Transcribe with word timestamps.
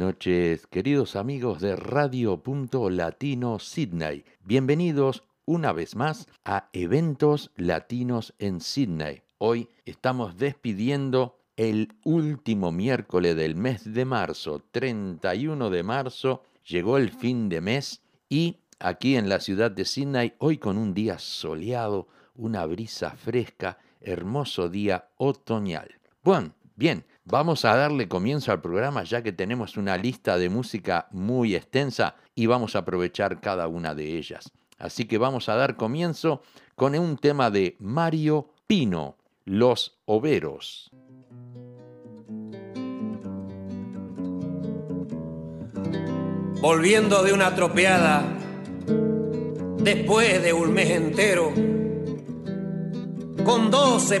Noches, 0.00 0.66
queridos 0.66 1.14
amigos 1.14 1.60
de 1.60 1.76
Radio 1.76 2.42
Punto 2.42 2.88
Latino 2.88 3.58
Sydney. 3.58 4.24
Bienvenidos 4.42 5.24
una 5.44 5.74
vez 5.74 5.94
más 5.94 6.26
a 6.42 6.70
Eventos 6.72 7.50
Latinos 7.54 8.32
en 8.38 8.62
Sydney. 8.62 9.20
Hoy 9.36 9.68
estamos 9.84 10.38
despidiendo 10.38 11.36
el 11.54 11.92
último 12.02 12.72
miércoles 12.72 13.36
del 13.36 13.56
mes 13.56 13.92
de 13.92 14.06
marzo, 14.06 14.64
31 14.70 15.68
de 15.68 15.82
marzo, 15.82 16.44
llegó 16.64 16.96
el 16.96 17.10
fin 17.10 17.50
de 17.50 17.60
mes 17.60 18.00
y 18.30 18.56
aquí 18.78 19.16
en 19.16 19.28
la 19.28 19.38
ciudad 19.38 19.70
de 19.70 19.84
Sydney, 19.84 20.32
hoy 20.38 20.56
con 20.56 20.78
un 20.78 20.94
día 20.94 21.18
soleado, 21.18 22.08
una 22.34 22.64
brisa 22.64 23.10
fresca, 23.10 23.76
hermoso 24.00 24.70
día 24.70 25.10
otoñal. 25.18 26.00
Bueno, 26.24 26.54
bien, 26.74 27.04
vamos 27.30 27.64
a 27.64 27.76
darle 27.76 28.08
comienzo 28.08 28.52
al 28.52 28.60
programa 28.60 29.04
ya 29.04 29.22
que 29.22 29.32
tenemos 29.32 29.76
una 29.76 29.96
lista 29.96 30.38
de 30.38 30.48
música 30.48 31.08
muy 31.10 31.54
extensa 31.54 32.16
y 32.34 32.46
vamos 32.46 32.76
a 32.76 32.80
aprovechar 32.80 33.40
cada 33.40 33.68
una 33.68 33.94
de 33.94 34.16
ellas. 34.18 34.50
Así 34.78 35.04
que 35.04 35.18
vamos 35.18 35.48
a 35.48 35.56
dar 35.56 35.76
comienzo 35.76 36.42
con 36.74 36.94
un 36.98 37.18
tema 37.18 37.50
de 37.50 37.76
Mario 37.78 38.50
Pino, 38.66 39.16
Los 39.44 40.00
Overos. 40.06 40.90
volviendo 46.60 47.22
de 47.22 47.32
una 47.32 47.54
tropeada, 47.54 48.22
después 49.78 50.42
de 50.42 50.52
un 50.52 50.74
mes 50.74 50.90
entero, 50.90 51.52
con 53.44 53.70
doce 53.70 54.20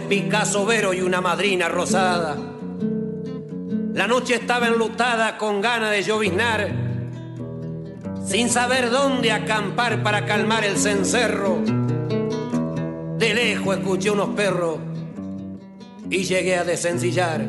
Vero 0.66 0.94
y 0.94 1.02
una 1.02 1.20
madrina 1.20 1.68
rosada. 1.68 2.49
La 4.00 4.06
noche 4.06 4.36
estaba 4.36 4.66
enlutada 4.66 5.36
con 5.36 5.60
ganas 5.60 5.90
de 5.90 6.02
lloviznar, 6.02 6.70
sin 8.26 8.48
saber 8.48 8.88
dónde 8.88 9.30
acampar 9.30 10.02
para 10.02 10.24
calmar 10.24 10.64
el 10.64 10.78
cencerro. 10.78 11.58
De 13.18 13.34
lejos 13.34 13.76
escuché 13.76 14.10
unos 14.10 14.30
perros 14.30 14.78
y 16.08 16.24
llegué 16.24 16.56
a 16.56 16.64
desencillar. 16.64 17.44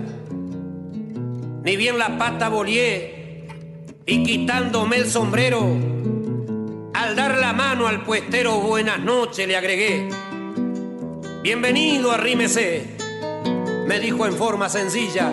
Ni 1.63 1.77
bien 1.77 1.97
la 1.97 2.17
pata 2.17 2.49
volé 2.49 3.47
y 4.05 4.21
quitándome 4.21 4.97
el 4.97 5.09
sombrero, 5.09 5.61
al 6.93 7.15
dar 7.15 7.37
la 7.37 7.53
mano 7.53 7.87
al 7.87 8.03
puestero 8.03 8.59
buenas 8.59 8.99
noches 8.99 9.47
le 9.47 9.55
agregué. 9.55 10.09
Bienvenido, 11.43 12.11
arrímese, 12.11 12.97
me 13.87 14.01
dijo 14.01 14.25
en 14.25 14.33
forma 14.33 14.67
sencilla. 14.67 15.31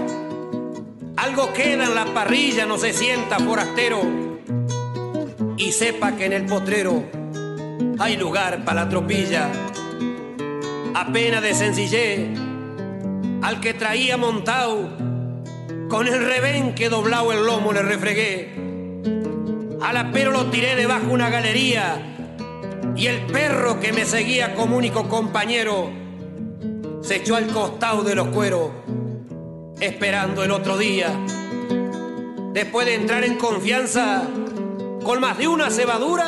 Algo 1.18 1.52
queda 1.52 1.82
en 1.82 1.96
la 1.96 2.04
parrilla, 2.14 2.64
no 2.64 2.78
se 2.78 2.92
sienta 2.92 3.40
forastero. 3.40 4.02
Y 5.56 5.72
sepa 5.72 6.12
que 6.12 6.26
en 6.26 6.32
el 6.32 6.46
potrero 6.46 7.02
hay 7.98 8.16
lugar 8.16 8.64
para 8.64 8.84
la 8.84 8.88
tropilla. 8.88 9.50
Apenas 10.94 11.42
desencillé 11.42 12.34
al 13.42 13.58
que 13.60 13.74
traía 13.74 14.16
montado 14.16 14.96
con 15.88 16.06
el 16.06 16.24
rebenque 16.24 16.88
doblado 16.88 17.32
el 17.32 17.44
lomo 17.44 17.72
le 17.72 17.82
refregué. 17.82 18.54
Al 19.82 19.96
apero 19.96 20.30
lo 20.30 20.46
tiré 20.50 20.76
debajo 20.76 21.10
una 21.10 21.30
galería 21.30 22.00
y 22.94 23.08
el 23.08 23.22
perro 23.26 23.80
que 23.80 23.92
me 23.92 24.04
seguía 24.04 24.54
como 24.54 24.76
único 24.76 25.08
compañero 25.08 25.90
se 27.02 27.16
echó 27.16 27.34
al 27.34 27.48
costado 27.48 28.04
de 28.04 28.14
los 28.14 28.28
cueros 28.28 28.70
esperando 29.80 30.42
el 30.44 30.50
otro 30.50 30.76
día. 30.76 31.10
Después 32.52 32.86
de 32.86 32.94
entrar 32.94 33.24
en 33.24 33.36
confianza 33.36 34.22
con 35.02 35.20
más 35.20 35.38
de 35.38 35.48
una 35.48 35.70
cebadura, 35.70 36.26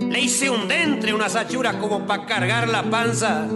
le 0.00 0.20
hice 0.20 0.48
un 0.48 0.68
dentre, 0.68 1.12
una 1.12 1.28
sachura 1.28 1.78
como 1.78 2.06
para 2.06 2.26
cargar 2.26 2.68
la 2.68 2.84
panza 2.84 3.46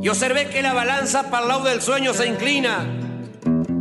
y 0.00 0.08
observé 0.08 0.48
que 0.48 0.62
la 0.62 0.72
balanza 0.72 1.30
para 1.30 1.42
el 1.42 1.48
lado 1.48 1.64
del 1.64 1.82
sueño 1.82 2.14
se 2.14 2.26
inclina 2.26 2.86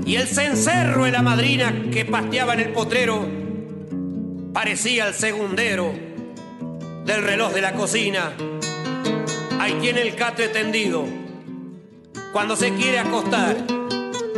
y 0.06 0.16
el 0.16 0.28
cencerro 0.28 1.04
de 1.04 1.12
la 1.12 1.22
madrina 1.22 1.74
que 1.92 2.06
pasteaba 2.06 2.54
en 2.54 2.62
el 2.62 2.70
potrero 2.74 3.28
parecía 4.54 5.08
el 5.08 5.14
segundero 5.14 5.94
del 7.06 7.24
reloj 7.24 7.54
de 7.54 7.62
la 7.62 7.74
cocina. 7.74 8.34
Ahí 9.60 9.74
tiene 9.82 10.02
el 10.02 10.16
catre 10.16 10.48
tendido. 10.48 11.06
Cuando 12.32 12.56
se 12.56 12.74
quiere 12.74 13.00
acostar, 13.00 13.77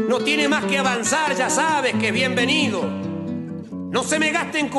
no 0.07 0.19
tiene 0.19 0.47
más 0.47 0.65
que 0.65 0.77
avanzar, 0.77 1.35
ya 1.35 1.49
sabes 1.49 1.95
que 1.95 2.11
bienvenido. 2.11 2.83
No 2.83 4.03
se 4.03 4.19
me 4.19 4.31
gaste 4.31 4.59
en 4.59 4.69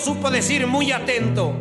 supo 0.00 0.30
decir 0.30 0.66
muy 0.66 0.92
atento. 0.92 1.54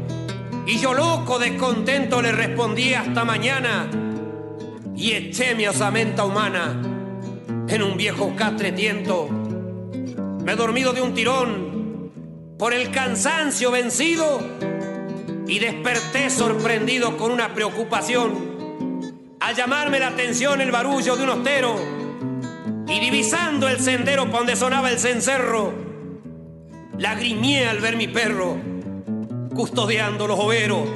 Y 0.65 0.79
yo 0.79 0.93
loco, 0.93 1.39
descontento, 1.39 2.21
le 2.21 2.31
respondí 2.31 2.93
hasta 2.93 3.23
mañana 3.23 3.89
y 4.95 5.11
eché 5.11 5.55
mi 5.55 5.67
osamenta 5.67 6.25
humana 6.25 6.81
en 7.67 7.83
un 7.83 7.95
viejo 7.95 8.35
catre 8.35 8.73
tiento. 8.73 9.29
Me 9.29 10.51
he 10.51 10.55
dormido 10.55 10.91
de 10.91 11.01
un 11.01 11.13
tirón 11.13 12.11
por 12.59 12.73
el 12.73 12.91
cansancio 12.91 13.71
vencido 13.71 14.39
y 15.47 15.59
desperté 15.59 16.29
sorprendido 16.29 17.15
con 17.15 17.31
una 17.31 17.53
preocupación 17.53 18.57
al 19.39 19.55
llamarme 19.55 19.99
la 19.99 20.07
atención 20.07 20.59
el 20.59 20.71
barullo 20.71 21.15
de 21.15 21.23
un 21.23 21.29
ostero 21.29 21.96
y 22.87 22.99
divisando 22.99 23.67
el 23.67 23.79
sendero 23.79 24.25
por 24.25 24.39
donde 24.39 24.55
sonaba 24.55 24.89
el 24.89 24.99
cencerro, 24.99 25.73
lagrimé 26.97 27.67
al 27.67 27.79
ver 27.79 27.97
mi 27.97 28.07
perro 28.07 28.57
custodiando 29.53 30.27
los 30.27 30.39
overos 30.39 30.87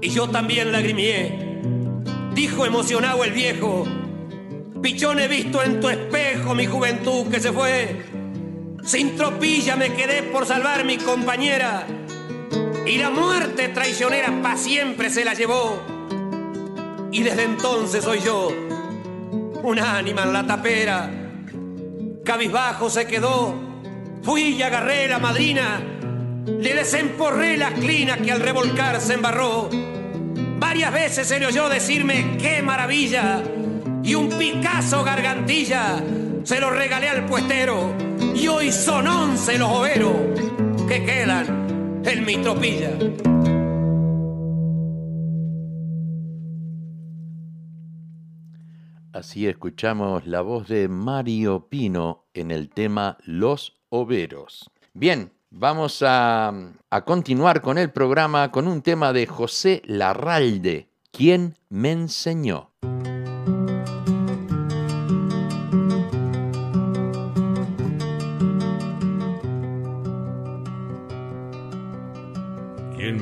y 0.00 0.10
yo 0.10 0.28
también 0.28 0.72
lagrimié. 0.72 1.46
Dijo 2.34 2.66
emocionado 2.66 3.24
el 3.24 3.32
viejo, 3.32 3.84
Pichón 4.82 5.18
he 5.18 5.28
visto 5.28 5.62
en 5.62 5.80
tu 5.80 5.88
espejo 5.88 6.54
mi 6.54 6.66
juventud 6.66 7.28
que 7.28 7.40
se 7.40 7.52
fue. 7.52 8.04
Sin 8.84 9.16
tropilla 9.16 9.74
me 9.74 9.94
quedé 9.94 10.22
por 10.22 10.46
salvar 10.46 10.84
mi 10.84 10.98
compañera. 10.98 11.86
Y 12.86 12.98
la 12.98 13.10
muerte 13.10 13.68
traicionera 13.68 14.42
pa' 14.42 14.56
siempre 14.56 15.10
se 15.10 15.24
la 15.24 15.34
llevó. 15.34 15.82
Y 17.10 17.22
desde 17.22 17.44
entonces 17.44 18.04
soy 18.04 18.20
yo, 18.20 18.50
un 19.66 19.80
ánima 19.80 20.22
en 20.22 20.32
la 20.32 20.46
tapera. 20.46 21.10
Cabizbajo 22.24 22.88
se 22.88 23.06
quedó, 23.06 23.54
fui 24.22 24.54
y 24.54 24.62
agarré 24.62 25.08
la 25.08 25.18
madrina. 25.18 25.82
Le 26.46 26.74
desemporré 26.74 27.56
las 27.56 27.72
clinas 27.72 28.18
que 28.18 28.30
al 28.30 28.40
revolcar 28.40 29.00
se 29.00 29.14
embarró. 29.14 29.68
Varias 30.58 30.92
veces 30.92 31.26
se 31.26 31.40
le 31.40 31.46
oyó 31.46 31.68
decirme, 31.68 32.36
qué 32.38 32.62
maravilla 32.62 33.42
y 34.04 34.14
un 34.14 34.28
Picasso 34.28 35.02
gargantilla 35.02 36.00
se 36.44 36.60
lo 36.60 36.70
regalé 36.70 37.08
al 37.08 37.26
puestero 37.26 37.92
y 38.36 38.46
hoy 38.46 38.70
son 38.70 39.08
once 39.08 39.58
los 39.58 39.68
overos 39.68 40.14
que 40.86 41.04
quedan 41.04 42.02
en 42.04 42.24
mi 42.24 42.36
tropilla. 42.36 42.92
Así 49.16 49.46
escuchamos 49.46 50.26
la 50.26 50.42
voz 50.42 50.68
de 50.68 50.88
Mario 50.88 51.68
Pino 51.70 52.26
en 52.34 52.50
el 52.50 52.68
tema 52.68 53.16
Los 53.24 53.72
Overos. 53.88 54.70
Bien, 54.92 55.32
vamos 55.48 56.04
a, 56.06 56.52
continuar 57.06 57.62
con 57.62 57.78
el 57.78 57.90
programa 57.90 58.50
con 58.50 58.68
un 58.68 58.82
tema 58.82 59.14
de 59.14 59.26
José 59.26 59.80
Larralde, 59.86 60.90
quien 61.12 61.56
me 61.70 61.92
enseñó. 61.92 62.72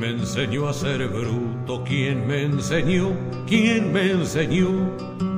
me 0.04 0.10
enseñó 0.10 0.68
a 0.68 0.74
ser 0.74 1.06
bruto? 1.08 1.84
¿Quién 1.84 2.26
me 2.26 2.42
enseñó? 2.42 3.12
¿Quién 3.46 3.92
me 3.92 4.10
enseñó? 4.10 5.33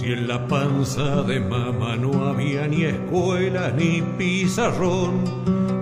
Si 0.00 0.06
en 0.14 0.28
la 0.28 0.48
panza 0.48 1.22
de 1.24 1.40
mamá 1.40 1.94
no 1.94 2.24
había 2.24 2.66
ni 2.66 2.84
escuela 2.84 3.70
ni 3.70 4.00
pizarrón, 4.16 5.24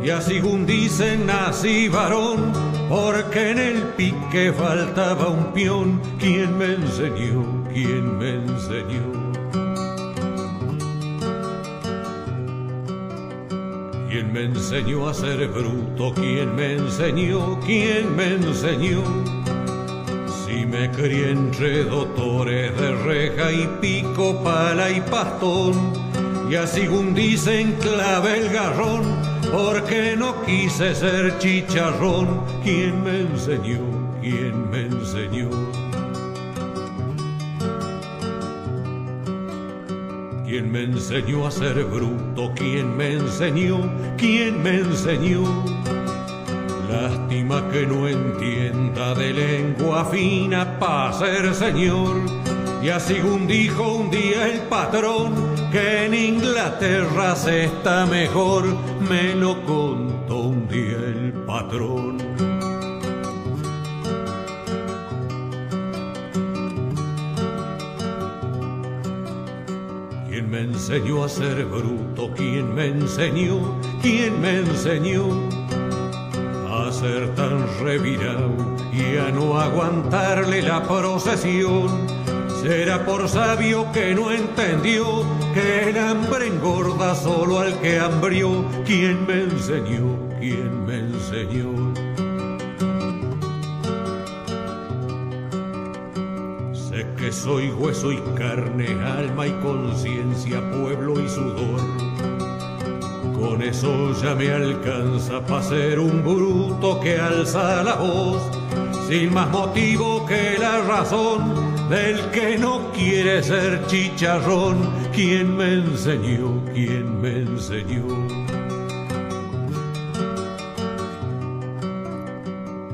y 0.02 0.10
así 0.10 0.40
dicen 0.66 1.26
nací 1.26 1.86
varón, 1.86 2.52
porque 2.88 3.52
en 3.52 3.58
el 3.60 3.82
pique 3.96 4.52
faltaba 4.52 5.28
un 5.28 5.52
peón. 5.52 6.00
¿Quién 6.18 6.58
me 6.58 6.74
enseñó? 6.74 7.64
¿Quién 7.72 8.18
me 8.18 8.30
enseñó? 8.34 9.04
¿Quién 14.08 14.32
me 14.32 14.44
enseñó 14.46 15.08
a 15.08 15.14
ser 15.14 15.46
bruto? 15.46 16.12
¿Quién 16.14 16.56
me 16.56 16.72
enseñó? 16.72 17.60
¿Quién 17.60 18.16
me 18.16 18.34
enseñó? 18.34 19.37
Me 20.70 20.90
crié 20.90 21.30
entre 21.30 21.84
doctores 21.84 22.78
de 22.78 22.94
reja 22.94 23.50
y 23.50 23.66
pico, 23.80 24.42
pala 24.44 24.90
y 24.90 25.00
pastón, 25.00 25.74
y 26.50 26.56
así 26.56 26.86
dicen 27.14 27.72
clave 27.80 28.38
el 28.38 28.50
garrón, 28.50 29.02
porque 29.50 30.14
no 30.14 30.42
quise 30.42 30.94
ser 30.94 31.38
chicharrón. 31.38 32.42
¿Quién 32.62 33.02
me 33.02 33.20
enseñó? 33.20 33.80
¿Quién 34.20 34.70
me 34.70 34.82
enseñó? 34.82 35.48
¿Quién 40.44 40.70
me 40.70 40.82
enseñó 40.84 41.46
a 41.46 41.50
ser 41.50 41.82
bruto? 41.84 42.52
¿Quién 42.54 42.94
me 42.94 43.14
enseñó? 43.14 43.80
¿Quién 44.18 44.62
me 44.62 44.80
enseñó? 44.80 45.97
Que 47.72 47.86
no 47.86 48.08
entienda 48.08 49.14
de 49.14 49.32
lengua 49.32 50.04
fina 50.04 50.78
para 50.78 51.12
ser 51.12 51.54
señor. 51.54 52.16
Y 52.80 52.88
así 52.88 53.14
dijo 53.46 53.96
un 53.96 54.10
día 54.10 54.46
el 54.46 54.60
patrón 54.60 55.34
que 55.72 56.06
en 56.06 56.14
Inglaterra 56.14 57.34
se 57.34 57.64
está 57.64 58.06
mejor, 58.06 58.64
me 59.08 59.34
lo 59.34 59.60
contó 59.66 60.36
un 60.36 60.68
día 60.68 60.96
el 60.96 61.32
patrón. 61.46 62.18
¿Quién 70.28 70.48
me 70.48 70.60
enseñó 70.60 71.24
a 71.24 71.28
ser 71.28 71.64
bruto? 71.64 72.30
¿Quién 72.34 72.74
me 72.74 72.86
enseñó? 72.86 73.78
¿Quién 74.00 74.40
me 74.40 74.60
enseñó? 74.60 75.57
Ser 76.98 77.32
tan 77.36 77.64
revirado 77.80 78.50
y 78.92 79.18
a 79.18 79.30
no 79.30 79.60
aguantarle 79.60 80.62
la 80.62 80.82
procesión. 80.82 81.88
Será 82.60 83.04
por 83.04 83.28
sabio 83.28 83.86
que 83.92 84.14
no 84.16 84.32
entendió 84.32 85.24
que 85.54 85.90
el 85.90 85.98
hambre 85.98 86.48
engorda 86.48 87.14
solo 87.14 87.60
al 87.60 87.78
que 87.78 88.00
hambrió. 88.00 88.64
¿Quién 88.84 89.24
me 89.26 89.44
enseñó? 89.44 90.18
¿Quién 90.40 90.86
me 90.86 90.98
enseñó? 90.98 91.94
Sé 96.72 97.06
que 97.16 97.30
soy 97.30 97.70
hueso 97.70 98.10
y 98.10 98.20
carne, 98.34 98.88
alma 99.04 99.46
y 99.46 99.52
conciencia, 99.60 100.60
pueblo 100.72 101.20
y 101.20 101.28
sudor 101.28 102.07
con 103.40 103.62
eso 103.62 104.12
ya 104.22 104.34
me 104.34 104.50
alcanza 104.50 105.40
para 105.44 105.62
ser 105.62 105.98
un 105.98 106.22
bruto 106.22 107.00
que 107.00 107.18
alza 107.18 107.82
la 107.82 107.94
voz, 107.94 108.42
sin 109.08 109.32
más 109.32 109.50
motivo 109.50 110.26
que 110.26 110.58
la 110.58 110.80
razón 110.82 111.88
del 111.88 112.18
que 112.30 112.58
no 112.58 112.90
quiere 112.92 113.42
ser 113.42 113.86
chicharrón. 113.86 114.76
¿Quién 115.12 115.56
me 115.56 115.74
enseñó? 115.74 116.62
¿Quién 116.72 117.20
me 117.20 117.38
enseñó? 117.38 118.04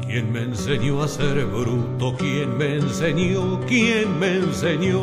¿Quién 0.07 0.33
me 0.33 0.43
enseñó 0.43 1.03
a 1.03 1.09
ser 1.09 1.45
bruto? 1.47 2.15
¿Quién 2.17 2.57
me 2.57 2.77
enseñó? 2.77 3.61
¿Quién 3.67 4.19
me 4.19 4.37
enseñó? 4.37 5.03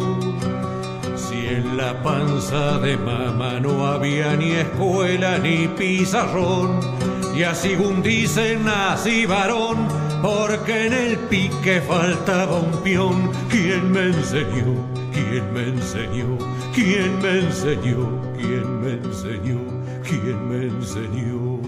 Panza 2.04 2.78
de 2.80 2.98
mamá 2.98 3.60
no 3.60 3.86
había 3.86 4.36
ni 4.36 4.52
escuela 4.52 5.38
ni 5.38 5.68
pizarrón. 5.68 6.80
Y 7.36 7.44
así 7.44 7.76
un 7.76 8.02
dicen 8.02 8.66
nací 8.66 9.26
varón, 9.26 9.88
porque 10.22 10.88
en 10.88 10.94
el 10.94 11.18
pique 11.18 11.82
faltaba 11.82 12.58
un 12.60 12.72
peón. 12.84 13.32
¿Quién 13.50 13.92
me 13.92 14.08
enseñó? 14.08 15.02
¿Quién 15.14 15.54
me 15.54 15.64
enseñó? 15.64 16.38
¿Quién 16.74 17.22
me 17.22 17.40
enseñó? 17.40 18.22
¿Quién 18.38 18.82
me 18.82 18.94
enseñó? 18.94 19.60
¿Quién 20.04 20.50
me 20.50 20.66
enseñó? 20.66 21.62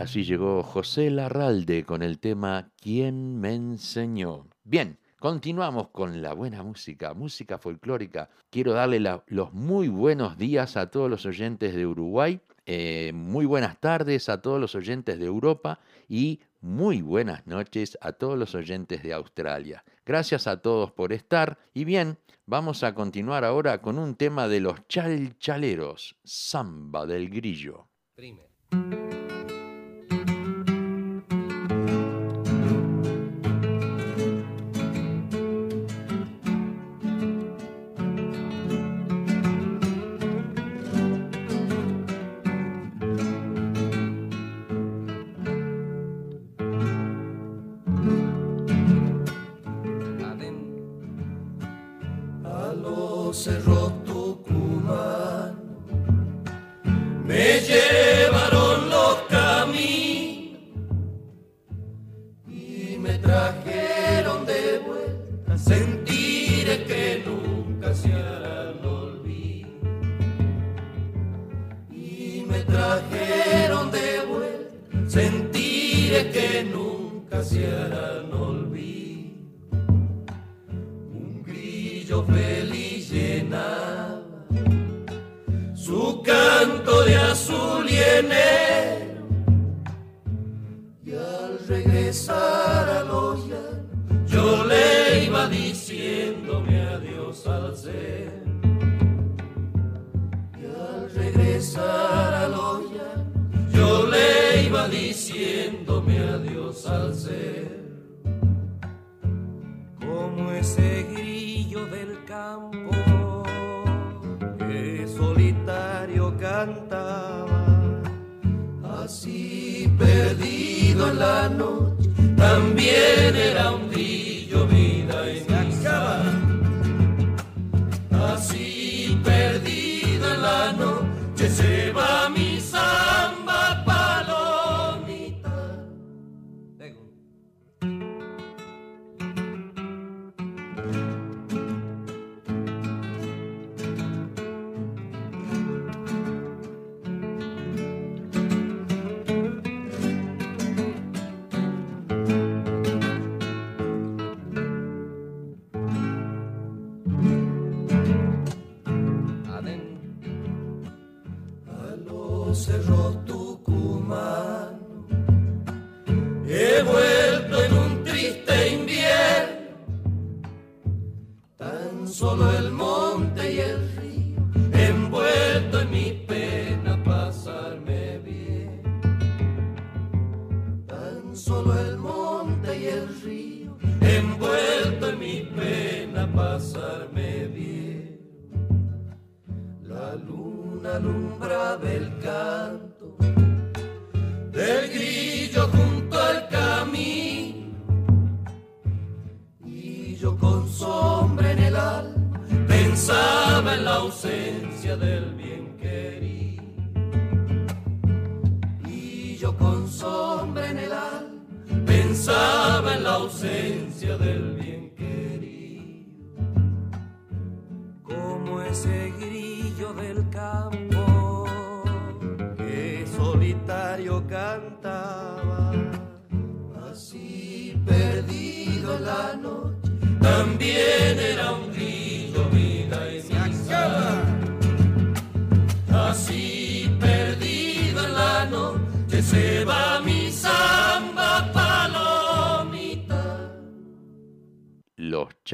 Así 0.00 0.24
llegó 0.24 0.62
José 0.62 1.10
Larralde 1.10 1.84
con 1.84 2.02
el 2.02 2.18
tema 2.18 2.72
¿Quién 2.80 3.38
me 3.38 3.54
enseñó? 3.54 4.48
Bien, 4.64 4.98
Continuamos 5.20 5.90
con 5.90 6.22
la 6.22 6.32
buena 6.32 6.62
música, 6.62 7.12
música 7.12 7.58
folclórica. 7.58 8.30
Quiero 8.48 8.72
darle 8.72 9.00
los 9.26 9.52
muy 9.52 9.88
buenos 9.88 10.38
días 10.38 10.78
a 10.78 10.90
todos 10.90 11.10
los 11.10 11.26
oyentes 11.26 11.74
de 11.74 11.86
Uruguay, 11.86 12.40
eh, 12.64 13.12
muy 13.14 13.44
buenas 13.44 13.78
tardes 13.78 14.30
a 14.30 14.40
todos 14.40 14.58
los 14.58 14.74
oyentes 14.74 15.18
de 15.18 15.26
Europa 15.26 15.78
y 16.08 16.40
muy 16.62 17.02
buenas 17.02 17.46
noches 17.46 17.98
a 18.00 18.12
todos 18.12 18.38
los 18.38 18.54
oyentes 18.54 19.02
de 19.02 19.12
Australia. 19.12 19.84
Gracias 20.06 20.46
a 20.46 20.62
todos 20.62 20.90
por 20.90 21.12
estar 21.12 21.58
y 21.74 21.84
bien, 21.84 22.16
vamos 22.46 22.82
a 22.82 22.94
continuar 22.94 23.44
ahora 23.44 23.82
con 23.82 23.98
un 23.98 24.14
tema 24.14 24.48
de 24.48 24.60
los 24.60 24.88
chalchaleros, 24.88 26.16
samba 26.24 27.04
del 27.04 27.28
grillo. 27.28 27.90
cerró. 53.40 53.79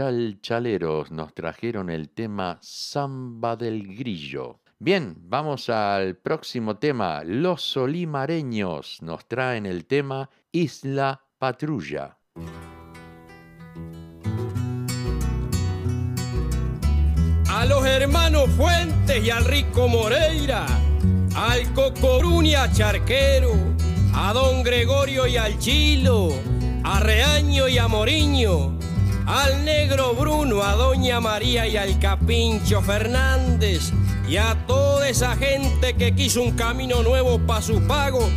Chalchaleros 0.06 1.10
nos 1.10 1.34
trajeron 1.34 1.90
el 1.90 2.10
tema 2.10 2.58
Samba 2.62 3.56
del 3.56 3.96
Grillo. 3.96 4.60
Bien, 4.78 5.16
vamos 5.18 5.68
al 5.68 6.16
próximo 6.16 6.76
tema. 6.76 7.24
Los 7.24 7.62
solimareños 7.62 9.02
nos 9.02 9.26
traen 9.26 9.66
el 9.66 9.86
tema 9.86 10.30
Isla 10.52 11.22
Patrulla. 11.38 12.18
a 17.48 17.64
los 17.64 17.86
hermanos 17.86 18.50
Fuentes 18.50 19.24
y 19.24 19.30
al 19.30 19.42
rico 19.46 19.88
Moreira, 19.88 20.66
al 21.34 21.72
Cocoruña 21.72 22.70
Charquero, 22.70 23.54
a 24.12 24.34
don 24.34 24.62
Gregorio 24.62 25.26
y 25.26 25.38
al 25.38 25.58
Chilo, 25.58 26.34
a 26.84 27.00
Reaño 27.00 27.66
y 27.66 27.78
a 27.78 27.88
Moriño, 27.88 28.75
al 29.26 29.64
negro 29.64 30.14
Bruno, 30.14 30.62
a 30.62 30.74
doña 30.74 31.20
María 31.20 31.66
y 31.66 31.76
al 31.76 31.98
Capincho 31.98 32.80
Fernández, 32.80 33.92
y 34.28 34.36
a 34.36 34.66
toda 34.66 35.08
esa 35.08 35.36
gente 35.36 35.94
que 35.94 36.14
quiso 36.14 36.42
un 36.42 36.52
camino 36.52 37.02
nuevo 37.02 37.38
para 37.40 37.62
su 37.62 37.86
pago, 37.86 38.28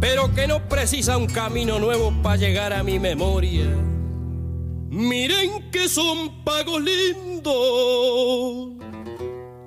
pero 0.00 0.34
que 0.34 0.46
no 0.46 0.66
precisa 0.68 1.16
un 1.16 1.26
camino 1.26 1.78
nuevo 1.78 2.12
para 2.22 2.36
llegar 2.36 2.72
a 2.72 2.82
mi 2.82 2.98
memoria. 2.98 3.66
Miren 4.88 5.70
que 5.70 5.88
son 5.88 6.42
pagos 6.44 6.82
lindos. 6.82 7.54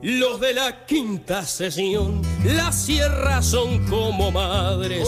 Los 0.02 0.40
de 0.40 0.54
la 0.56 0.86
quinta 0.88 1.46
sesión, 1.46 2.24
las 2.44 2.86
sierras 2.86 3.46
son 3.46 3.86
como 3.88 4.32
madres. 4.32 5.08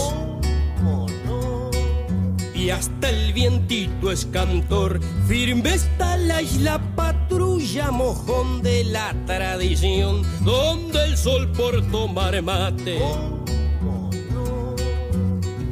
Y 2.64 2.70
hasta 2.70 3.10
el 3.10 3.34
vientito 3.34 4.10
es 4.10 4.26
cantor, 4.26 5.02
firme 5.28 5.74
está 5.74 6.16
la 6.16 6.42
isla 6.42 6.80
patrulla, 6.96 7.92
mojón 7.92 8.62
de 8.62 8.86
la 8.86 9.14
tradición, 9.26 10.22
donde 10.46 11.04
el 11.04 11.18
sol 11.18 11.52
por 11.52 11.86
tomar 11.92 12.42
mate. 12.42 13.02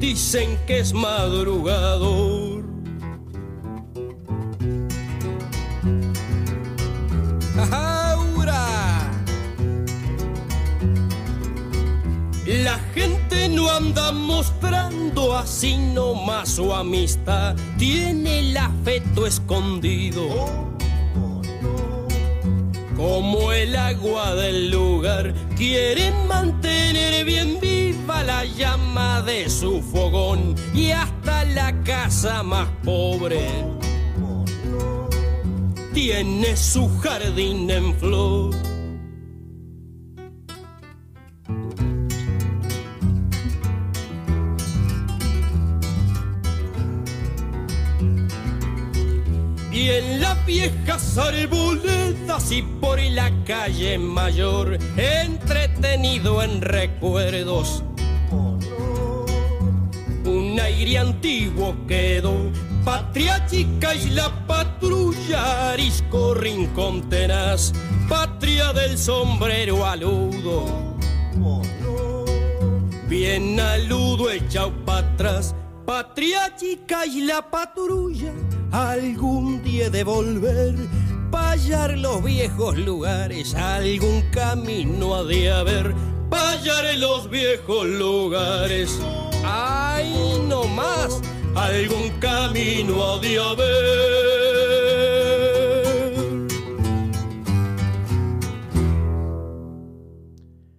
Dicen 0.01 0.60
que 0.67 0.79
es 0.79 0.91
madrugador. 0.91 2.40
La 12.63 12.77
gente 12.94 13.50
no 13.50 13.72
anda 13.72 14.12
mostrando 14.12 15.36
así 15.36 15.77
nomás 15.77 16.50
su 16.50 16.74
amistad, 16.74 17.56
tiene 17.77 18.39
el 18.39 18.58
afecto 18.58 19.25
escondido. 19.25 20.27
Como 22.96 23.51
el 23.51 23.75
agua 23.75 24.36
del 24.36 24.70
lugar, 24.70 25.34
quieren 25.58 26.13
mantener 26.27 27.25
bien 27.25 27.60
viva 27.60 28.22
la 28.24 28.46
llama 28.46 29.22
de 29.24 29.50
su 29.50 29.82
fogón 29.82 30.56
y 30.74 30.91
hasta 30.91 31.46
la 31.46 31.74
casa 31.84 32.44
más 32.44 32.70
pobre 32.84 33.48
tiene 35.94 36.56
su 36.56 36.89
jardín 37.00 37.70
en 37.70 37.96
flor. 37.96 38.70
Y 49.81 49.89
en 49.89 50.21
las 50.21 50.45
viejas 50.45 51.17
arboledas 51.17 52.51
y 52.51 52.61
por 52.61 53.01
la 53.01 53.31
calle 53.45 53.97
mayor, 53.97 54.77
entretenido 54.95 56.43
en 56.43 56.61
recuerdos, 56.61 57.83
un 60.23 60.59
aire 60.59 61.00
antiguo 61.00 61.75
quedó, 61.88 62.51
patria 62.85 63.43
chica 63.47 63.95
y 63.95 64.11
la 64.11 64.45
patrulla, 64.45 65.71
arisco 65.71 66.35
rincón 66.35 67.09
tenaz, 67.09 67.73
patria 68.07 68.73
del 68.73 69.00
sombrero 69.00 69.83
aludo. 69.83 70.95
Bien 73.07 73.59
aludo 73.59 74.29
echado 74.29 74.73
para 74.85 75.07
atrás, 75.07 75.55
patria 75.88 76.55
chica 76.55 77.03
y 77.07 77.21
la 77.21 77.50
patrulla, 77.50 78.31
algún 78.71 79.61
día 79.63 79.89
de 79.89 80.03
volver, 80.03 80.75
pa' 81.29 81.51
hallar 81.51 81.97
los 81.97 82.23
viejos 82.23 82.77
lugares, 82.77 83.53
algún 83.55 84.21
camino 84.31 85.15
ha 85.15 85.23
de 85.23 85.51
haber, 85.51 85.93
pa' 86.29 86.51
hallar 86.51 86.85
en 86.85 87.01
los 87.01 87.29
viejos 87.29 87.85
lugares. 87.87 88.99
¡Ay, 89.43 90.13
no 90.47 90.63
más! 90.65 91.21
Algún 91.55 92.09
camino 92.19 93.03
ha 93.03 93.19
de 93.19 93.39
haber. 93.39 94.41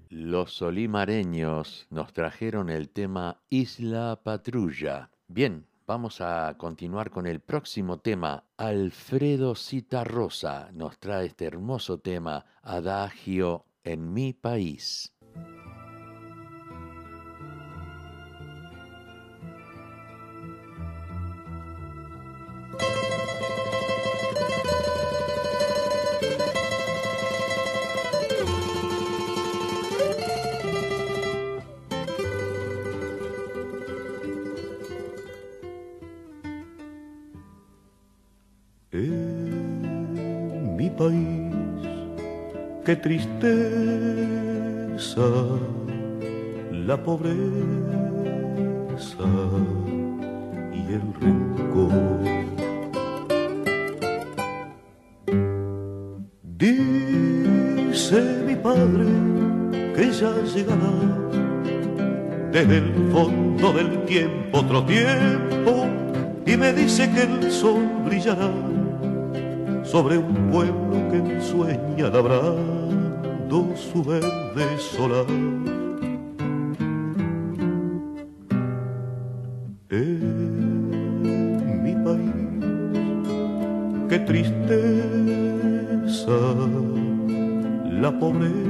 Los 0.09 0.55
solimareños 0.55 1.87
nos 1.91 2.15
trajeron 2.15 2.71
el 2.71 2.89
tema 2.89 3.43
Isla 3.51 4.19
Patrulla. 4.25 5.11
Bien, 5.29 5.67
vamos 5.87 6.21
a 6.21 6.55
continuar 6.59 7.11
con 7.11 7.27
el 7.27 7.41
próximo 7.41 7.99
tema. 7.99 8.45
Alfredo 8.57 9.55
Citarrosa 9.55 10.71
nos 10.73 10.99
trae 10.99 11.27
este 11.27 11.47
hermoso 11.47 11.99
tema, 11.99 12.45
Adagio 12.63 13.67
en 13.85 14.13
mi 14.13 14.33
país. 14.33 15.13
País, 40.97 41.53
qué 42.85 42.97
tristeza 42.97 43.31
la 46.71 47.03
pobreza 47.03 47.33
y 50.73 50.93
el 50.93 51.15
rencor. 51.21 51.93
Dice 56.59 58.23
mi 58.47 58.57
padre 58.57 59.07
que 59.95 60.11
ya 60.11 60.33
llegará. 60.55 60.93
Desde 62.53 62.79
el 62.79 63.11
fondo 63.11 63.73
del 63.73 64.05
tiempo 64.05 64.43
otro 64.59 64.85
tiempo 64.85 65.87
y 66.47 66.57
me 66.57 66.73
dice 66.73 67.11
que 67.11 67.23
el 67.23 67.51
sol 67.51 67.89
brillará 68.05 68.51
sobre 69.93 70.17
un 70.17 70.49
pueblo 70.51 70.97
que 71.11 71.39
sueña 71.43 72.09
labrando 72.09 73.77
su 73.77 74.03
verde 74.03 74.79
solar. 74.79 75.27
En 79.91 80.23
mi 81.85 81.95
país, 82.07 82.33
qué 84.09 84.19
tristeza 84.21 84.79
la 88.01 88.19
pobreza 88.19 88.62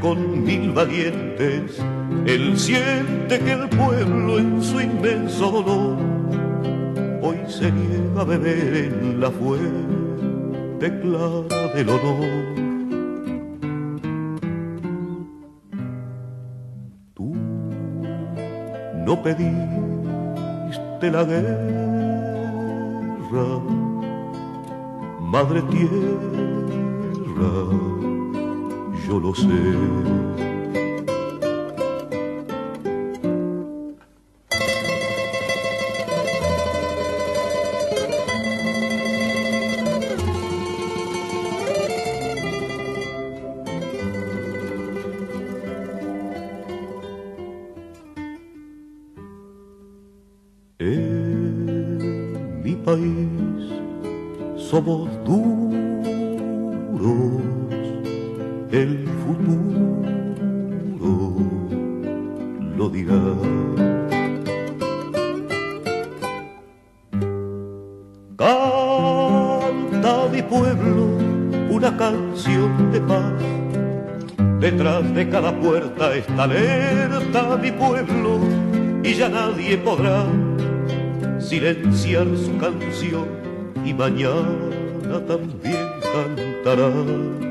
con 0.00 0.44
mil 0.44 0.72
valientes. 0.72 1.80
Él 2.26 2.58
siente 2.58 3.38
que 3.40 3.52
el 3.52 3.68
pueblo 3.70 4.38
en 4.38 4.62
su 4.62 4.78
inmenso 4.78 5.50
dolor 5.50 5.96
hoy 7.22 7.38
se 7.46 7.72
niega 7.72 8.20
a 8.20 8.24
beber 8.24 8.76
en 8.76 9.20
la 9.20 9.30
fuente 9.30 11.00
clara 11.00 11.68
del 11.74 11.88
honor. 11.88 12.60
Tú 17.14 17.34
no 19.06 19.22
pediste 19.22 21.10
la 21.10 21.24
guerra, 21.24 21.56
madre 25.20 25.62
tierra, 25.62 26.09
lo 29.20 29.34
sé. 29.34 30.49
Nadie 79.70 79.84
podrá 79.84 80.26
silenciar 81.38 82.26
su 82.36 82.56
canción 82.58 83.28
y 83.84 83.94
mañana 83.94 85.24
también 85.28 85.86
cantará. 86.12 87.49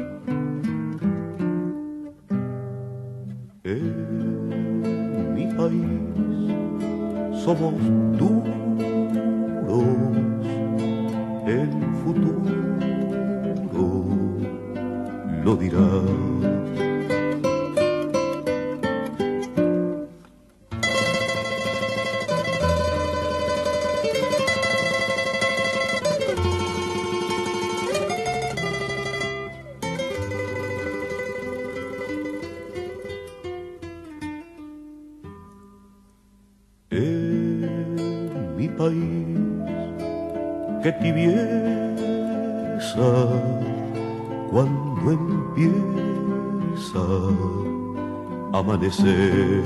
Amanecer. 48.60 49.64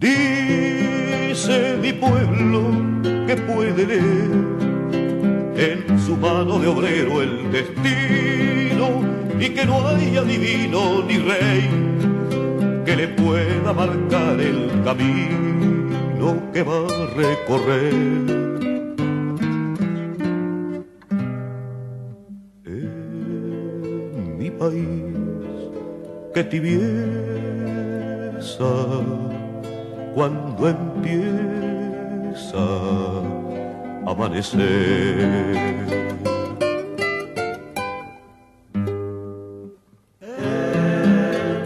Dice 0.00 1.78
mi 1.80 1.92
pueblo 1.92 2.60
que 3.26 3.36
puede 3.36 3.86
leer 3.86 4.30
en 5.56 5.98
su 6.04 6.16
mano 6.16 6.58
de 6.58 6.68
obrero 6.68 7.22
el 7.22 7.50
destino 7.52 8.86
y 9.38 9.48
que 9.50 9.64
no 9.64 9.86
hay 9.86 10.16
adivino 10.16 11.02
ni 11.06 11.18
rey 11.18 11.70
que 12.84 12.96
le 12.96 13.08
pueda 13.08 13.72
marcar 13.72 14.40
el 14.40 14.70
camino 14.84 16.50
que 16.52 16.62
va 16.62 16.78
a 16.78 17.06
recorrer. 17.14 18.45
País, 24.66 24.90
que 26.34 26.42
tibieza 26.44 26.72
cuando 30.14 30.68
empieza 30.68 32.64
a 34.06 34.10
amanecer. 34.10 35.56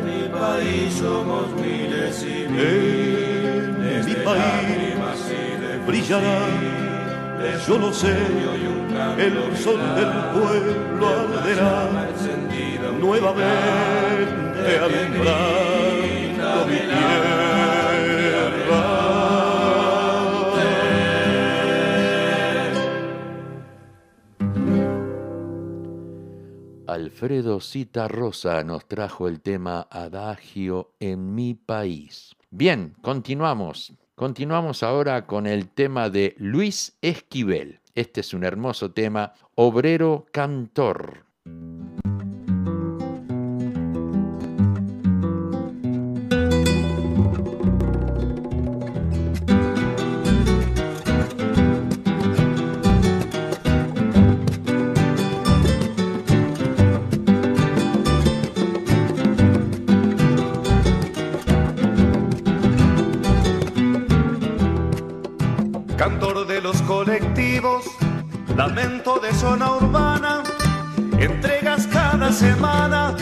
mi 0.05 0.21
país 0.29 0.95
somos 0.95 1.47
miles 1.55 2.17
y 2.25 2.43
En 2.43 3.79
miles 3.81 4.07
mi 4.07 4.15
de 4.15 4.21
país 4.29 5.21
y 5.31 5.87
brillará, 5.87 6.39
yo 7.67 7.79
lo 7.79 7.93
sé, 7.93 8.17
el 9.19 9.57
sol 9.57 9.81
del 9.97 10.13
pueblo 10.35 11.09
arderá 11.09 12.00
nuevamente 13.01 14.79
alumbrando 14.79 16.67
mi 16.67 16.79
tierra. 16.79 17.51
Alfredo 26.87 27.61
Cita 27.61 28.09
Rosa 28.09 28.63
nos 28.65 28.87
trajo 28.87 29.29
el 29.29 29.41
tema 29.41 29.87
Adagio 29.91 30.93
en 31.01 31.35
mi 31.35 31.55
país. 31.55 32.37
Bien, 32.51 32.95
continuamos 33.01 33.95
Continuamos 34.21 34.83
ahora 34.83 35.27
con 35.27 35.47
el 35.47 35.71
tema 35.71 36.11
de 36.11 36.35
Luis 36.37 36.99
Esquivel. 37.01 37.81
Este 37.95 38.21
es 38.21 38.35
un 38.35 38.45
hermoso 38.45 38.91
tema, 38.91 39.33
Obrero 39.55 40.27
Cantor. 40.31 41.30
Lamento 68.57 69.19
de 69.19 69.33
zona 69.33 69.75
urbana, 69.77 70.43
entregas 71.19 71.87
cada 71.89 72.31
semana 72.31 73.17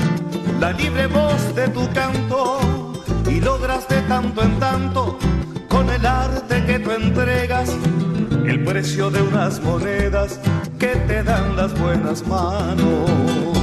la 0.61 0.73
libre 0.73 1.07
voz 1.07 1.55
de 1.55 1.69
tu 1.69 1.89
canto 1.93 2.93
y 3.31 3.41
logras 3.41 3.89
de 3.89 4.03
tanto 4.03 4.43
en 4.43 4.59
tanto 4.59 5.19
con 5.69 5.89
el 5.89 6.05
arte 6.05 6.65
que 6.67 6.79
tú 6.81 6.91
entregas 6.91 7.71
el 8.47 8.63
precio 8.65 9.11
de 9.11 9.23
unas 9.23 9.61
monedas 9.63 10.39
que 10.79 10.95
te 11.07 11.23
dan 11.23 11.57
las 11.57 11.73
buenas 11.79 12.27
manos. 12.27 13.58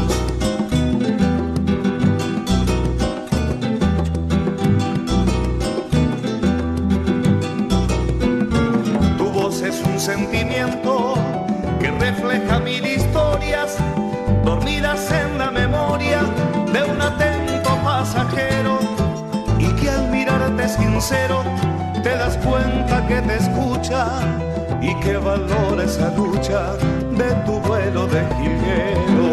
Sincero 20.95 21.43
te 22.03 22.09
das 22.15 22.37
cuenta 22.37 23.05
que 23.05 23.21
te 23.21 23.35
escucha 23.35 24.07
y 24.81 24.95
que 25.01 25.17
valora 25.17 25.83
esa 25.83 26.09
lucha 26.11 26.73
de 27.11 27.33
tu 27.45 27.59
vuelo 27.67 28.07
de 28.07 28.21
jilguero. 28.37 29.27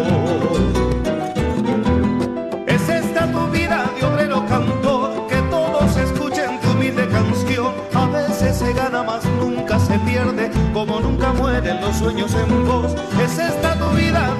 Es 2.67 2.89
esta 2.89 3.31
tu 3.31 3.47
vida 3.47 3.89
de 3.97 4.05
obrero 4.05 4.45
cantor, 4.47 5.27
que 5.27 5.37
todos 5.49 5.95
escuchen 5.95 6.59
tu 6.59 6.71
humilde 6.71 7.07
canción, 7.07 7.73
a 7.93 8.07
veces 8.07 8.57
se 8.57 8.73
gana 8.73 9.01
más, 9.03 9.23
nunca 9.39 9.79
se 9.79 9.97
pierde 9.99 10.51
como 10.73 10.99
nunca 10.99 11.31
mueren 11.31 11.79
los 11.79 11.95
sueños 11.95 12.33
en 12.35 12.67
vos. 12.67 12.93
Es 13.23 13.39
esta 13.39 13.79
tu 13.79 13.89
vida 13.95 14.35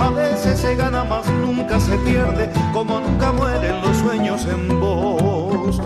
A 0.00 0.10
veces 0.10 0.60
se 0.60 0.76
gana 0.76 1.04
más, 1.04 1.26
nunca 1.28 1.78
se 1.80 1.96
pierde, 1.98 2.50
como 2.72 3.00
nunca 3.00 3.32
mueren 3.32 3.80
los 3.82 3.96
sueños 3.98 4.46
en 4.46 4.80
vos. 4.80 5.80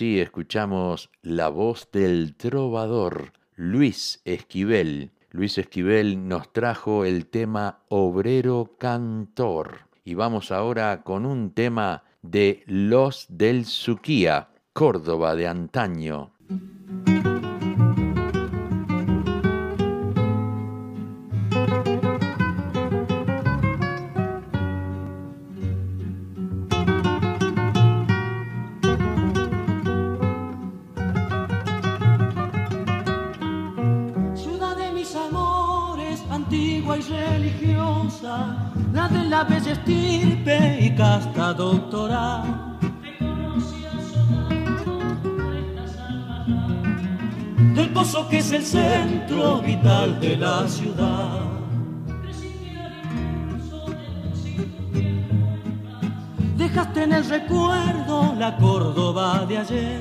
Escuchamos 0.00 1.10
la 1.20 1.50
voz 1.50 1.90
del 1.92 2.34
trovador 2.34 3.34
Luis 3.54 4.22
Esquivel. 4.24 5.10
Luis 5.30 5.58
Esquivel 5.58 6.26
nos 6.26 6.50
trajo 6.54 7.04
el 7.04 7.26
tema 7.26 7.80
Obrero 7.88 8.76
Cantor. 8.78 9.80
Y 10.02 10.14
vamos 10.14 10.52
ahora 10.52 11.02
con 11.02 11.26
un 11.26 11.50
tema 11.50 12.04
de 12.22 12.62
Los 12.66 13.26
del 13.28 13.66
Suquía, 13.66 14.48
Córdoba 14.72 15.36
de 15.36 15.48
antaño. 15.48 16.32
El 48.60 48.66
centro 48.66 49.62
vital 49.62 50.20
de 50.20 50.36
la 50.36 50.68
ciudad. 50.68 51.40
Dejaste 56.58 57.04
en 57.04 57.12
el 57.14 57.24
recuerdo 57.24 58.34
la 58.38 58.56
Córdoba 58.58 59.46
de 59.48 59.56
ayer 59.56 60.00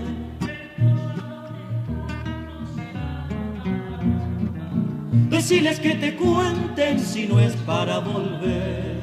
Deciles 5.29 5.79
que 5.79 5.95
te 5.95 6.15
cuenten 6.17 6.99
si 6.99 7.27
no 7.27 7.39
es 7.39 7.55
para 7.55 7.99
volver. 7.99 8.98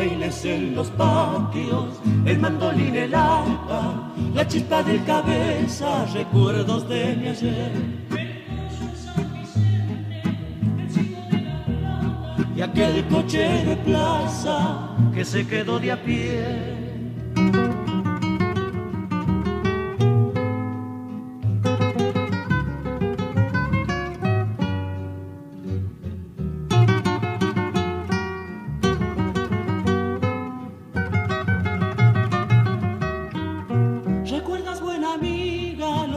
Bailes 0.00 0.44
en 0.46 0.74
los 0.74 0.88
patios, 0.90 2.00
el 2.24 2.38
mandolín, 2.38 2.96
el 2.96 3.14
arpa, 3.14 4.12
la 4.34 4.46
chispa 4.46 4.82
del 4.82 5.04
cabeza, 5.04 6.06
recuerdos 6.14 6.88
de 6.88 7.16
mi 7.16 7.28
ayer. 7.28 7.72
Y 12.56 12.62
aquel 12.62 13.06
coche 13.08 13.46
de 13.68 13.76
plaza 13.76 14.96
que 15.14 15.24
se 15.24 15.46
quedó 15.46 15.78
de 15.78 15.92
a 15.92 16.02
pie. 16.02 16.89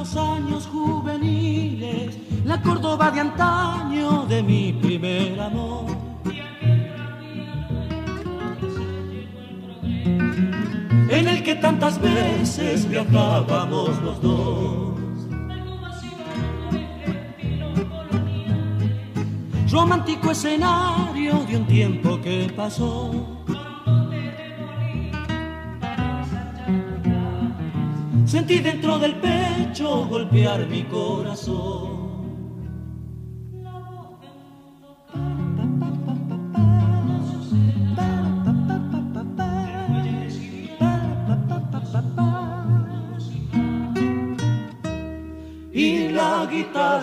Los 0.04 0.18
años 0.18 0.68
juveniles? 0.68 2.18
La 2.44 2.62
Córdoba 2.62 3.10
de 3.10 3.22
antaño 3.22 4.26
de 4.26 4.44
mi 4.44 4.74
primer 4.74 5.40
amor. 5.40 5.86
En 11.10 11.28
el 11.28 11.42
que 11.44 11.56
tantas 11.56 12.02
veces 12.02 12.90
viajábamos 12.90 14.02
los 14.02 14.22
dos. 14.22 14.94
Romántico 19.72 20.32
escenario 20.32 21.46
de 21.46 21.58
un 21.58 21.66
tiempo 21.66 22.20
que 22.20 22.52
pasó. 22.54 23.33
Sentí 28.34 28.58
dentro 28.62 28.98
del 28.98 29.14
pecho 29.18 30.08
golpear 30.08 30.66
mi 30.66 30.82
corazón. 30.86 32.03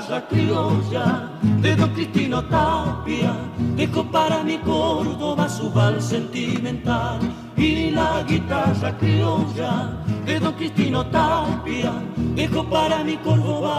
Guitarra 0.00 0.26
criolla 0.28 1.30
de 1.60 1.76
Don 1.76 1.90
Cristino 1.90 2.42
Tapia 2.44 3.36
dejó 3.76 4.02
para 4.10 4.42
mi 4.42 4.56
Córdoba 4.58 5.48
su 5.48 5.70
vals 5.70 6.04
sentimental. 6.04 7.20
Y 7.56 7.90
la 7.90 8.22
guitarra 8.22 8.96
criolla 8.98 10.02
de 10.24 10.40
Don 10.40 10.52
Cristino 10.54 11.06
Tapia 11.06 11.92
dejó 12.34 12.64
para 12.64 13.04
mi 13.04 13.16
Córdoba 13.18 13.76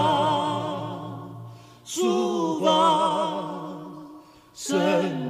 su 1.84 2.60
vals 2.62 4.12
sentimental. 4.54 5.22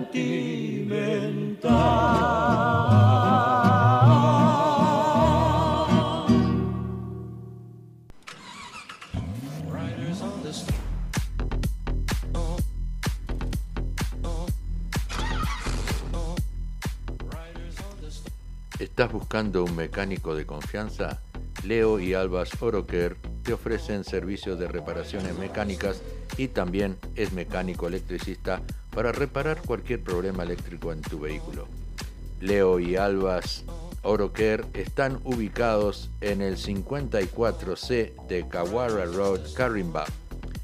¿Estás 18.92 19.14
buscando 19.14 19.64
un 19.64 19.74
mecánico 19.78 20.36
de 20.36 20.46
confianza? 20.46 21.22
Leo 21.64 21.98
y 22.02 22.14
Albas 22.14 22.62
Oroker 22.62 23.16
te 23.42 23.54
ofrecen 23.54 24.04
servicios 24.04 24.60
de 24.60 24.68
reparaciones 24.68 25.38
mecánicas 25.38 26.02
y 26.38 26.50
también 26.50 26.98
es 27.16 27.32
mecánico 27.32 27.88
electricista 27.88 28.62
para 28.94 29.14
reparar 29.14 29.62
cualquier 29.62 30.04
problema 30.04 30.44
eléctrico 30.44 30.92
en 30.92 31.02
tu 31.02 31.22
vehículo. 31.22 31.70
Leo 32.42 32.82
y 32.82 32.98
Albas 32.98 33.64
Oroker 34.04 34.66
están 34.74 35.22
ubicados 35.24 36.12
en 36.20 36.42
el 36.42 36.58
54C 36.58 38.28
de 38.28 38.46
Kawara 38.50 39.06
Road, 39.06 39.54
Carimba 39.56 40.04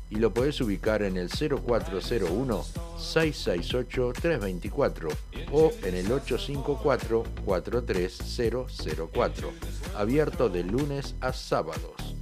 y 0.09 0.15
lo 0.15 0.33
puedes 0.33 0.59
ubicar 0.61 1.03
en 1.03 1.17
el 1.17 1.29
0401 1.29 2.63
668 2.97 4.13
324 4.13 5.09
o 5.51 5.71
en 5.83 5.95
el 5.95 6.09
854 6.11 7.23
43004 7.45 9.53
abierto 9.95 10.49
de 10.49 10.63
lunes 10.63 11.15
a 11.21 11.31
sábados. 11.33 12.15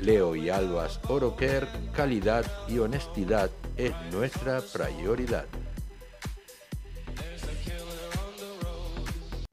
Leo 0.00 0.36
y 0.36 0.48
Albas 0.48 1.00
Oroker, 1.08 1.66
calidad 1.92 2.44
y 2.68 2.78
honestidad 2.78 3.50
es 3.76 3.92
nuestra 4.12 4.60
prioridad. 4.60 5.46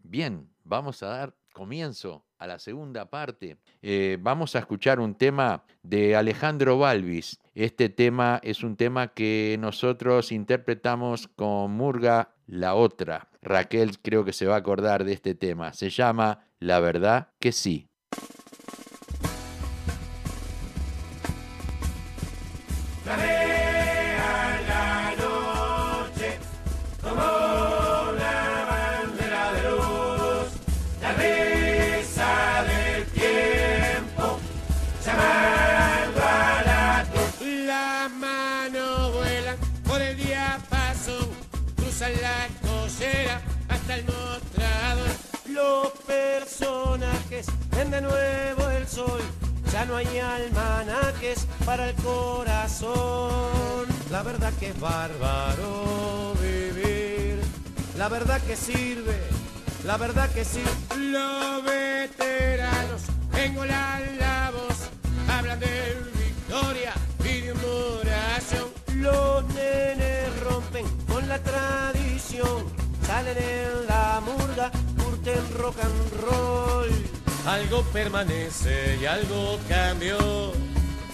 Bien, 0.03 0.49
vamos 0.63 1.01
a 1.03 1.07
dar 1.07 1.35
comienzo 1.51 2.24
a 2.37 2.47
la 2.47 2.59
segunda 2.59 3.09
parte. 3.09 3.57
Eh, 3.81 4.17
vamos 4.19 4.55
a 4.55 4.59
escuchar 4.59 4.99
un 4.99 5.15
tema 5.15 5.63
de 5.83 6.15
Alejandro 6.15 6.77
Balvis. 6.77 7.39
Este 7.53 7.89
tema 7.89 8.39
es 8.43 8.63
un 8.63 8.75
tema 8.75 9.09
que 9.09 9.57
nosotros 9.59 10.31
interpretamos 10.31 11.27
con 11.27 11.71
Murga 11.71 12.35
La 12.47 12.75
Otra. 12.75 13.29
Raquel 13.41 13.99
creo 13.99 14.25
que 14.25 14.33
se 14.33 14.45
va 14.45 14.55
a 14.55 14.59
acordar 14.59 15.03
de 15.03 15.13
este 15.13 15.35
tema. 15.35 15.73
Se 15.73 15.89
llama 15.89 16.47
La 16.59 16.79
verdad 16.79 17.29
que 17.39 17.51
sí. 17.51 17.89
Ven 47.75 47.91
de 47.91 48.01
nuevo 48.01 48.69
el 48.69 48.87
sol. 48.87 49.21
Ya 49.71 49.85
no 49.85 49.95
hay 49.97 50.19
almanaques 50.19 51.47
para 51.65 51.89
el 51.89 51.95
corazón. 51.95 53.85
La 54.09 54.23
verdad 54.23 54.53
que 54.59 54.69
es 54.69 54.79
bárbaro 54.79 56.33
vivir. 56.41 57.41
La 57.97 58.07
verdad 58.09 58.41
que 58.41 58.55
sirve. 58.55 59.19
La 59.83 59.97
verdad 59.97 60.29
que 60.31 60.45
sí. 60.45 60.63
Los 60.97 61.63
veteranos 61.63 63.01
engolan 63.37 64.17
la 64.19 64.51
voz, 64.51 64.89
hablan 65.29 65.59
de 65.59 65.97
victoria 66.25 66.93
y 67.19 67.41
de 67.41 67.51
oración. 67.51 68.69
Los 68.95 69.45
nenes 69.53 70.39
rompen 70.41 70.85
con 71.07 71.27
la 71.27 71.39
tradición. 71.39 72.65
Salen 73.05 73.37
en 73.37 73.87
la 73.87 74.21
murga, 74.25 74.71
curten 74.97 75.57
rock 75.59 75.75
and 75.83 76.21
roll. 76.23 77.14
Algo 77.45 77.83
permanece 77.93 78.97
y 79.01 79.05
algo 79.05 79.59
cambió. 79.69 80.17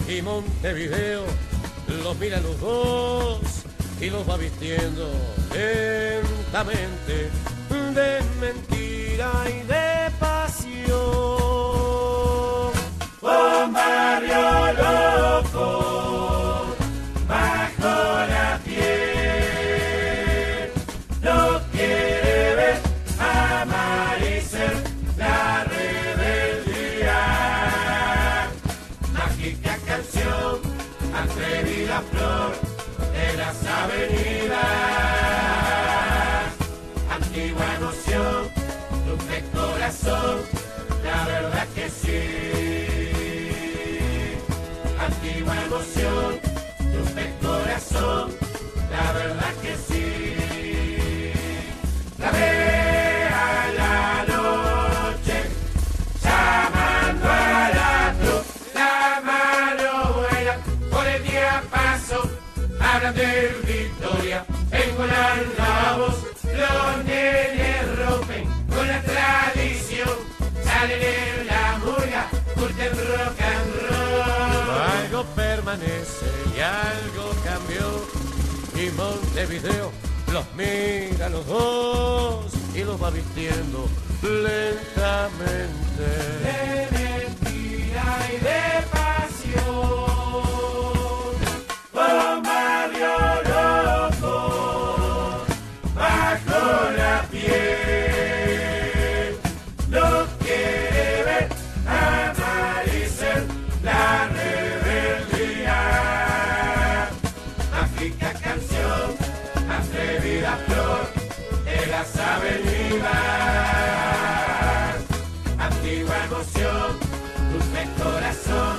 Y 0.08 0.22
Montevideo 0.22 1.24
los 2.02 2.18
mira 2.18 2.38
a 2.38 2.40
los 2.40 2.58
dos 2.60 3.40
y 4.00 4.10
los 4.10 4.28
va 4.28 4.36
vistiendo 4.36 5.08
lentamente 5.52 7.30
de 7.94 8.22
mentira 8.40 9.30
y 9.48 9.66
de 9.66 10.10
pasión. 10.18 10.92
Un 13.20 13.72
barrio 13.72 14.51
Y 75.74 76.60
algo 76.60 77.30
cambió. 77.44 78.04
Y 78.74 78.90
Montevideo 78.90 79.90
los 80.30 80.44
mira 80.54 81.28
los 81.30 81.46
dos 81.46 82.52
y 82.74 82.84
los 82.84 83.02
va 83.02 83.10
vistiendo 83.10 83.88
lentamente. 84.22 85.72
Las 112.02 112.16
avenidas. 112.18 113.12
Antigua 115.58 116.16
emoción, 116.24 116.98
dulce 117.52 117.82
corazón, 118.02 118.76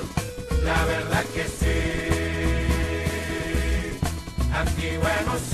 la 0.62 0.84
verdad 0.84 1.24
que 1.34 1.44
sí. 1.44 1.80
Antigua 4.52 5.10
emoción, 5.22 5.53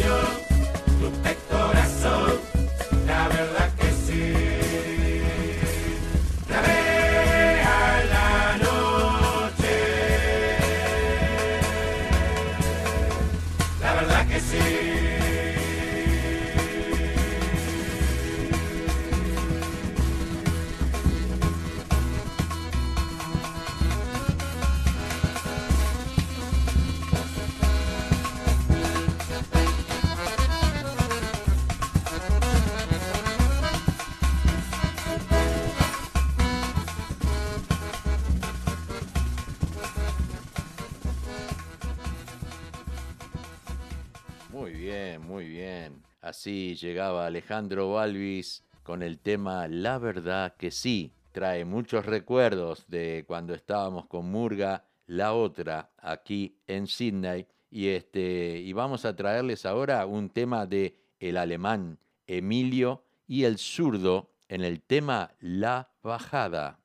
Así 46.41 46.75
llegaba 46.75 47.27
Alejandro 47.27 47.93
Balvis 47.93 48.65
con 48.83 49.03
el 49.03 49.19
tema 49.19 49.69
La 49.69 49.99
verdad 49.99 50.57
que 50.57 50.71
sí. 50.71 51.13
Trae 51.33 51.67
muchos 51.67 52.07
recuerdos 52.07 52.87
de 52.89 53.27
cuando 53.27 53.53
estábamos 53.53 54.07
con 54.07 54.31
Murga, 54.31 54.87
la 55.05 55.35
otra, 55.35 55.91
aquí 55.99 56.57
en 56.67 56.87
Sydney. 56.87 57.47
Y, 57.71 57.89
este, 57.89 58.59
y 58.59 58.73
vamos 58.73 59.05
a 59.05 59.15
traerles 59.15 59.67
ahora 59.67 60.07
un 60.07 60.31
tema 60.31 60.65
de 60.65 60.97
el 61.19 61.37
alemán 61.37 61.99
Emilio 62.27 63.05
y 63.27 63.45
el 63.45 63.59
zurdo 63.59 64.31
en 64.49 64.63
el 64.63 64.81
tema 64.81 65.33
La 65.41 65.91
Bajada. 66.03 66.81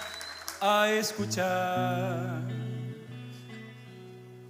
a 0.62 0.88
escuchar 0.88 2.40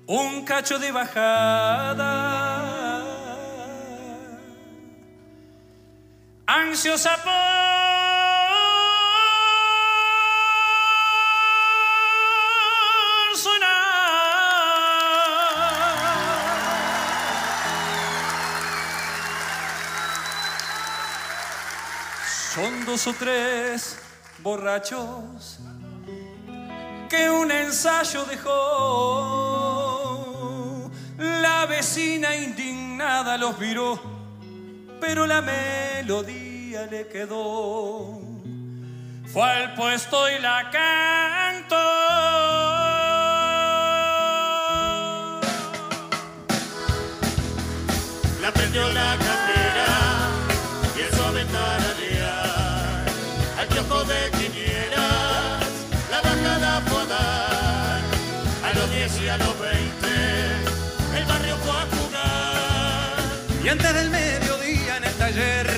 un 0.07 0.45
cacho 0.45 0.79
de 0.79 0.93
bajada. 0.93 2.63
Ansiosa 6.47 7.17
por 7.25 7.86
dos 22.97 23.09
o 23.09 23.13
tres 23.13 23.99
borrachos 24.39 25.59
que 27.11 27.29
un 27.29 27.51
ensayo 27.51 28.25
dejó. 28.25 28.51
La 31.19 31.67
vecina 31.67 32.35
indignada 32.35 33.37
los 33.37 33.59
viró, 33.59 34.01
pero 34.99 35.27
la 35.27 35.43
melodía 35.43 36.87
le 36.87 37.07
quedó. 37.09 38.19
Fue 39.31 39.43
al 39.43 39.75
puesto 39.75 40.31
y 40.31 40.39
la 40.39 40.71
cantó. 40.71 41.77
La 48.41 48.51
prendió 48.55 48.89
la 48.89 49.19
Y 63.67 63.69
antes 63.69 63.95
del 63.95 64.11
mediodía 64.11 64.97
en 64.99 65.05
el 65.07 65.13
taller, 65.15 65.76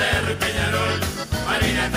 Cerro 0.00 0.34
Peñarol, 0.38 0.98
Marina 1.44 1.90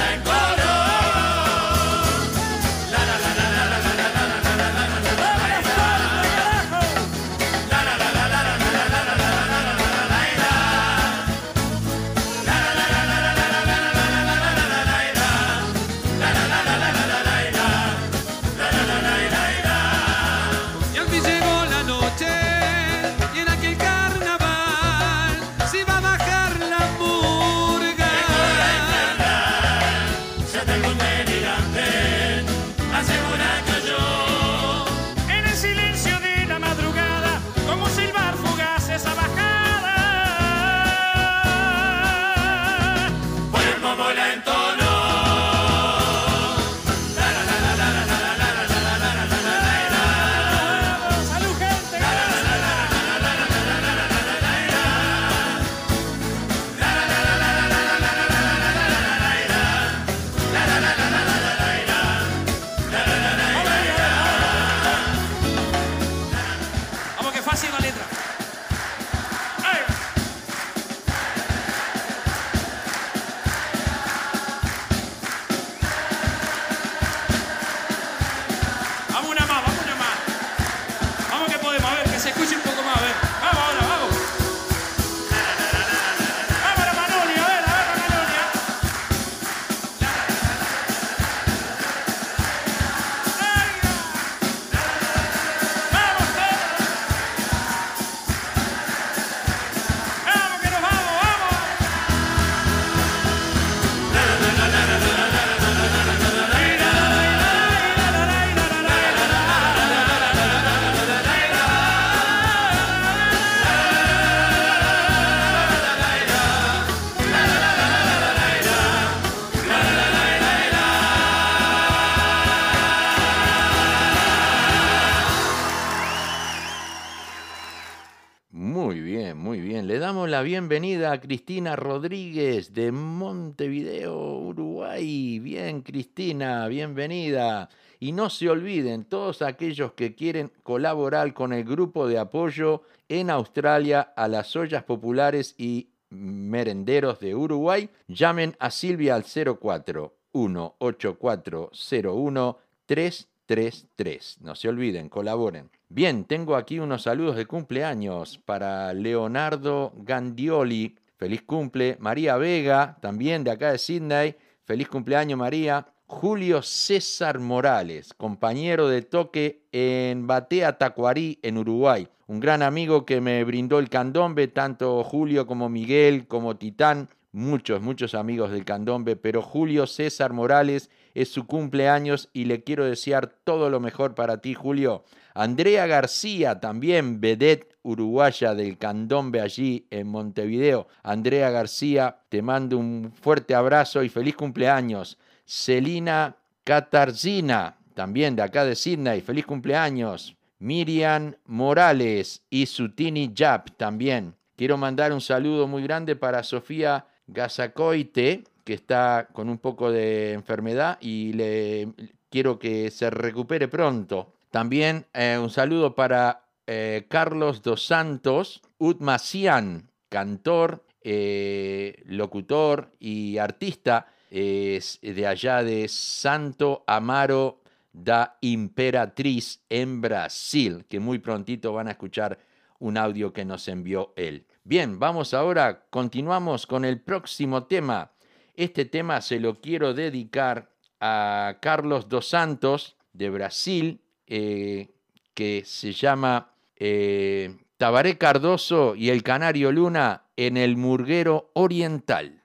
bienvenida 130.74 131.12
a 131.12 131.22
Cristina 131.22 131.76
Rodríguez 131.76 132.74
de 132.74 132.92
Montevideo, 132.92 134.40
Uruguay. 134.40 135.38
Bien, 135.38 135.84
Cristina, 135.84 136.68
bienvenida. 136.68 137.70
Y 138.00 138.12
no 138.12 138.32
se 138.32 138.50
olviden, 138.50 139.06
todos 139.06 139.44
aquellos 139.44 139.94
que 139.94 140.16
quieren 140.16 140.52
colaborar 140.64 141.32
con 141.36 141.54
el 141.54 141.64
grupo 141.64 142.08
de 142.08 142.18
apoyo 142.18 142.82
en 143.08 143.30
Australia 143.30 144.14
a 144.16 144.28
las 144.28 144.56
ollas 144.56 144.82
populares 144.82 145.54
y 145.60 145.90
merenderos 146.10 147.20
de 147.20 147.36
Uruguay, 147.36 147.88
llamen 148.08 148.56
a 148.58 148.72
Silvia 148.72 149.14
al 149.14 149.26
04 149.26 150.12
18401 150.32 152.58
333. 152.88 154.38
No 154.42 154.56
se 154.56 154.70
olviden, 154.70 155.08
colaboren. 155.08 155.70
Bien, 155.96 156.26
tengo 156.26 156.56
aquí 156.56 156.80
unos 156.80 157.04
saludos 157.04 157.36
de 157.36 157.46
cumpleaños 157.46 158.40
para 158.44 158.96
Leonardo 158.96 159.94
Gandioli. 159.96 160.96
Feliz 161.18 161.44
cumple. 161.44 161.98
María 162.00 162.36
Vega, 162.38 162.98
también 163.00 163.44
de 163.44 163.52
acá 163.52 163.72
de 163.72 163.78
Sydney. 163.78 164.36
Feliz 164.64 164.88
cumpleaños, 164.88 165.38
María. 165.38 165.86
Julio 166.08 166.64
César 166.64 167.38
Morales, 167.38 168.16
compañero 168.16 168.88
de 168.88 169.04
toque 169.04 169.68
en 169.72 170.26
Batea 170.26 170.80
Tacuarí, 170.80 171.38
en 171.44 171.60
Uruguay. 171.60 172.08
Un 172.26 172.40
gran 172.40 172.64
amigo 172.64 173.06
que 173.06 173.22
me 173.22 173.44
brindó 173.44 173.78
el 173.78 173.90
candombe, 173.90 174.48
tanto 174.48 175.04
Julio 175.04 175.46
como 175.46 175.70
Miguel, 175.70 176.28
como 176.28 176.56
Titán. 176.56 177.08
Muchos, 177.32 177.84
muchos 177.84 178.16
amigos 178.16 178.50
del 178.50 178.66
candombe, 178.66 179.16
pero 179.16 179.44
Julio 179.44 179.86
César 179.86 180.34
Morales 180.34 180.90
es 181.14 181.30
su 181.30 181.46
cumpleaños 181.48 182.30
y 182.34 182.46
le 182.46 182.64
quiero 182.64 182.86
desear 182.86 183.28
todo 183.44 183.70
lo 183.70 183.80
mejor 183.80 184.16
para 184.16 184.38
ti, 184.38 184.54
Julio. 184.54 185.04
Andrea 185.34 185.88
García, 185.88 186.60
también 186.60 187.20
vedette 187.20 187.70
uruguaya 187.84 188.56
del 188.56 188.78
candombe 188.78 189.42
allí 189.42 189.88
en 189.90 190.08
Montevideo. 190.08 190.88
Andrea 191.04 191.50
García, 191.50 192.18
te 192.30 192.42
mando 192.42 192.78
un 192.78 193.12
fuerte 193.14 193.56
abrazo 193.56 194.04
y 194.04 194.10
feliz 194.10 194.36
cumpleaños. 194.36 195.18
Celina 195.46 196.38
Catarzina, 196.64 197.78
también 197.94 198.36
de 198.36 198.42
acá 198.42 198.64
de 198.64 198.76
Sydney, 198.76 199.22
feliz 199.22 199.46
cumpleaños. 199.46 200.36
Miriam 200.60 201.36
Morales 201.46 202.42
y 202.50 202.66
Sutini 202.68 203.34
Yap 203.34 203.72
también. 203.76 204.36
Quiero 204.56 204.78
mandar 204.78 205.12
un 205.12 205.20
saludo 205.20 205.68
muy 205.68 205.84
grande 205.84 206.16
para 206.16 206.42
Sofía 206.44 207.06
Gazacoite, 207.28 208.46
que 208.64 208.74
está 208.74 209.28
con 209.34 209.50
un 209.50 209.58
poco 209.58 209.92
de 209.92 210.34
enfermedad 210.34 210.98
y 211.02 211.34
le 211.34 211.90
quiero 212.30 212.58
que 212.60 212.92
se 212.92 213.10
recupere 213.10 213.68
pronto. 213.68 214.34
También 214.52 215.06
eh, 215.14 215.38
un 215.42 215.50
saludo 215.50 215.96
para 215.96 216.46
eh, 216.68 217.06
Carlos 217.10 217.62
dos 217.62 217.86
Santos 217.86 218.62
Utmacian, 218.78 219.90
cantor, 220.10 220.86
eh, 221.02 222.02
locutor 222.06 222.92
y 223.00 223.38
artista 223.38 224.08
de 224.32 225.28
allá 225.28 225.62
de 225.62 225.88
Santo 225.88 226.84
Amaro 226.88 227.62
da 227.92 228.38
Imperatriz 228.42 229.62
en 229.70 230.02
Brasil, 230.02 230.86
que 230.90 231.00
muy 231.00 231.20
prontito 231.20 231.72
van 231.72 231.88
a 231.88 231.92
escuchar 231.92 232.40
un 232.80 232.98
audio 232.98 233.32
que 233.32 233.46
nos 233.46 233.68
envió 233.68 234.12
él. 234.16 234.48
Bien, 234.64 234.98
vamos 234.98 235.36
ahora, 235.36 235.86
continuamos 235.90 236.66
con 236.66 236.84
el 236.84 237.00
próximo 237.00 237.66
tema. 237.66 238.13
Este 238.56 238.86
tema 238.86 239.20
se 239.22 239.40
lo 239.40 239.60
quiero 239.60 239.96
dedicar 239.96 240.70
a 241.00 241.58
Carlos 241.60 242.08
dos 242.08 242.28
Santos 242.30 242.96
de 243.12 243.32
Brasil, 243.32 244.02
eh, 244.28 244.90
que 245.34 245.64
se 245.66 245.92
llama 245.92 246.52
eh, 246.76 247.58
Tabaré 247.78 248.20
Cardoso 248.20 248.96
y 248.96 249.10
el 249.10 249.24
Canario 249.24 249.72
Luna 249.72 250.26
en 250.38 250.58
el 250.58 250.78
Murguero 250.78 251.50
Oriental. 251.54 252.44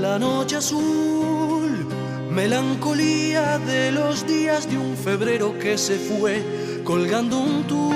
La 0.00 0.18
noche 0.18 0.56
azul, 0.56 1.86
melancolía 2.30 3.58
de 3.58 3.92
los 3.92 4.26
días 4.26 4.70
de 4.70 4.78
un 4.78 4.96
febrero 4.96 5.58
que 5.58 5.76
se 5.76 5.96
fue, 5.96 6.42
colgando 6.84 7.38
un 7.38 7.64
tul 7.66 7.94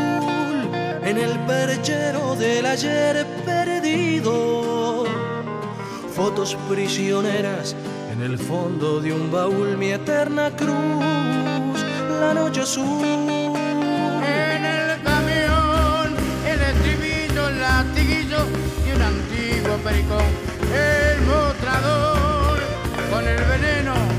en 1.04 1.18
el 1.18 1.38
perchero 1.40 2.34
del 2.36 2.66
ayer 2.66 3.26
perdido. 3.44 5.04
Fotos 6.14 6.56
prisioneras 6.68 7.74
en 8.12 8.22
el 8.22 8.38
fondo 8.38 9.00
de 9.00 9.12
un 9.12 9.30
baúl, 9.30 9.76
mi 9.76 9.90
eterna 9.92 10.50
cruz, 10.50 11.76
la 12.20 12.32
noche 12.34 12.62
azul. 12.62 13.04
En 14.24 14.64
el 14.64 15.02
camión, 15.02 16.16
el 16.46 16.60
estribillo, 16.60 17.48
el 17.48 17.60
latiguillo 17.60 18.38
y 18.86 18.92
un 18.96 19.02
antiguo 19.02 19.76
pericón 19.84 20.56
el 20.72 21.20
mostrador 21.22 22.58
con 23.10 23.26
el 23.26 23.42
veneno 23.44 24.15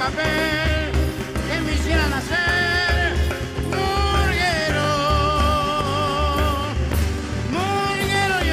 papel 0.00 0.92
que 1.46 1.60
me 1.60 1.72
hiciera 1.74 2.06
nacer 2.08 3.12
murguero, 3.74 4.92
murguero 7.54 8.36
y 8.46 8.48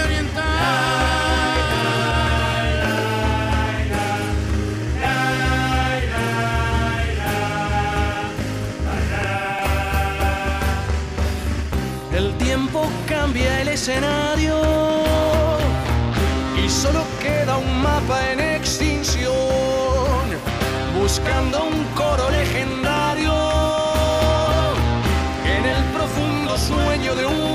El 12.18 12.38
tiempo 12.38 12.90
cambia 13.08 13.62
el 13.62 13.70
escenario 13.70 14.60
y 16.62 16.70
solo 16.70 17.06
queda 17.22 17.56
un 17.58 17.82
mapa 17.82 18.32
en 18.32 18.40
extinción, 18.42 18.47
un 21.54 21.84
coro 21.96 22.30
legendario. 22.30 23.34
En 25.46 25.66
el 25.66 25.84
profundo 25.94 26.58
sueño 26.58 27.16
de 27.16 27.26
un 27.26 27.47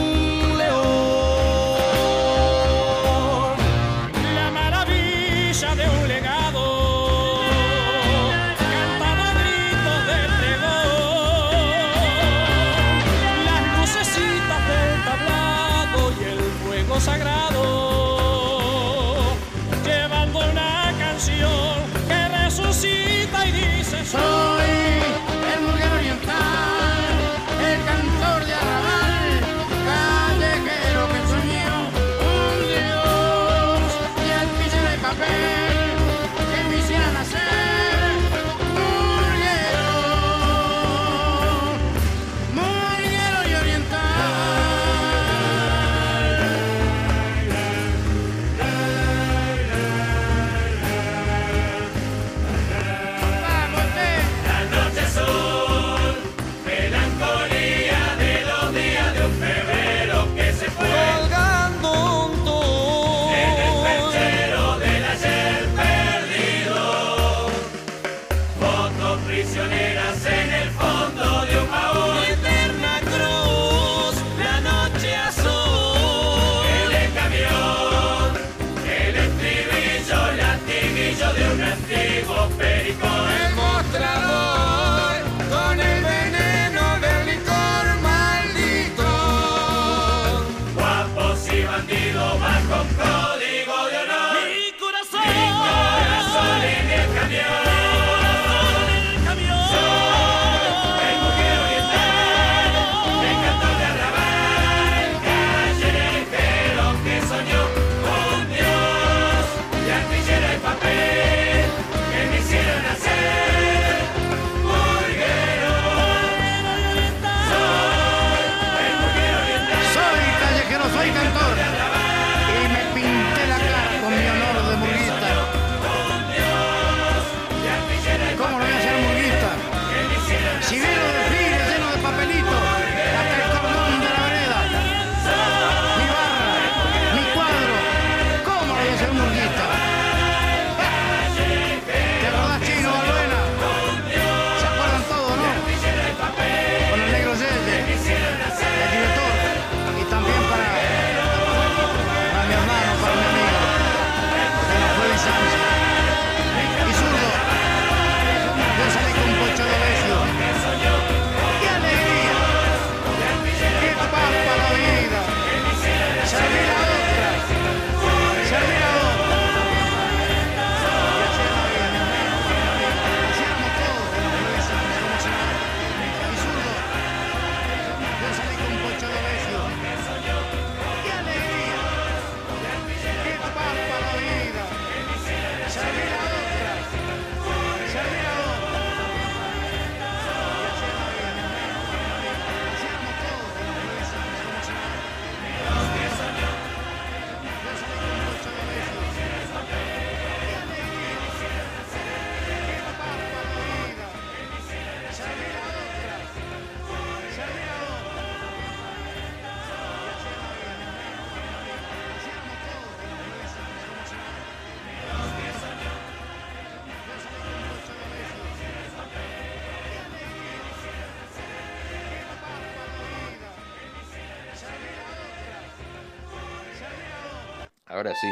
Ahora 228.03 228.17
sí. 228.17 228.27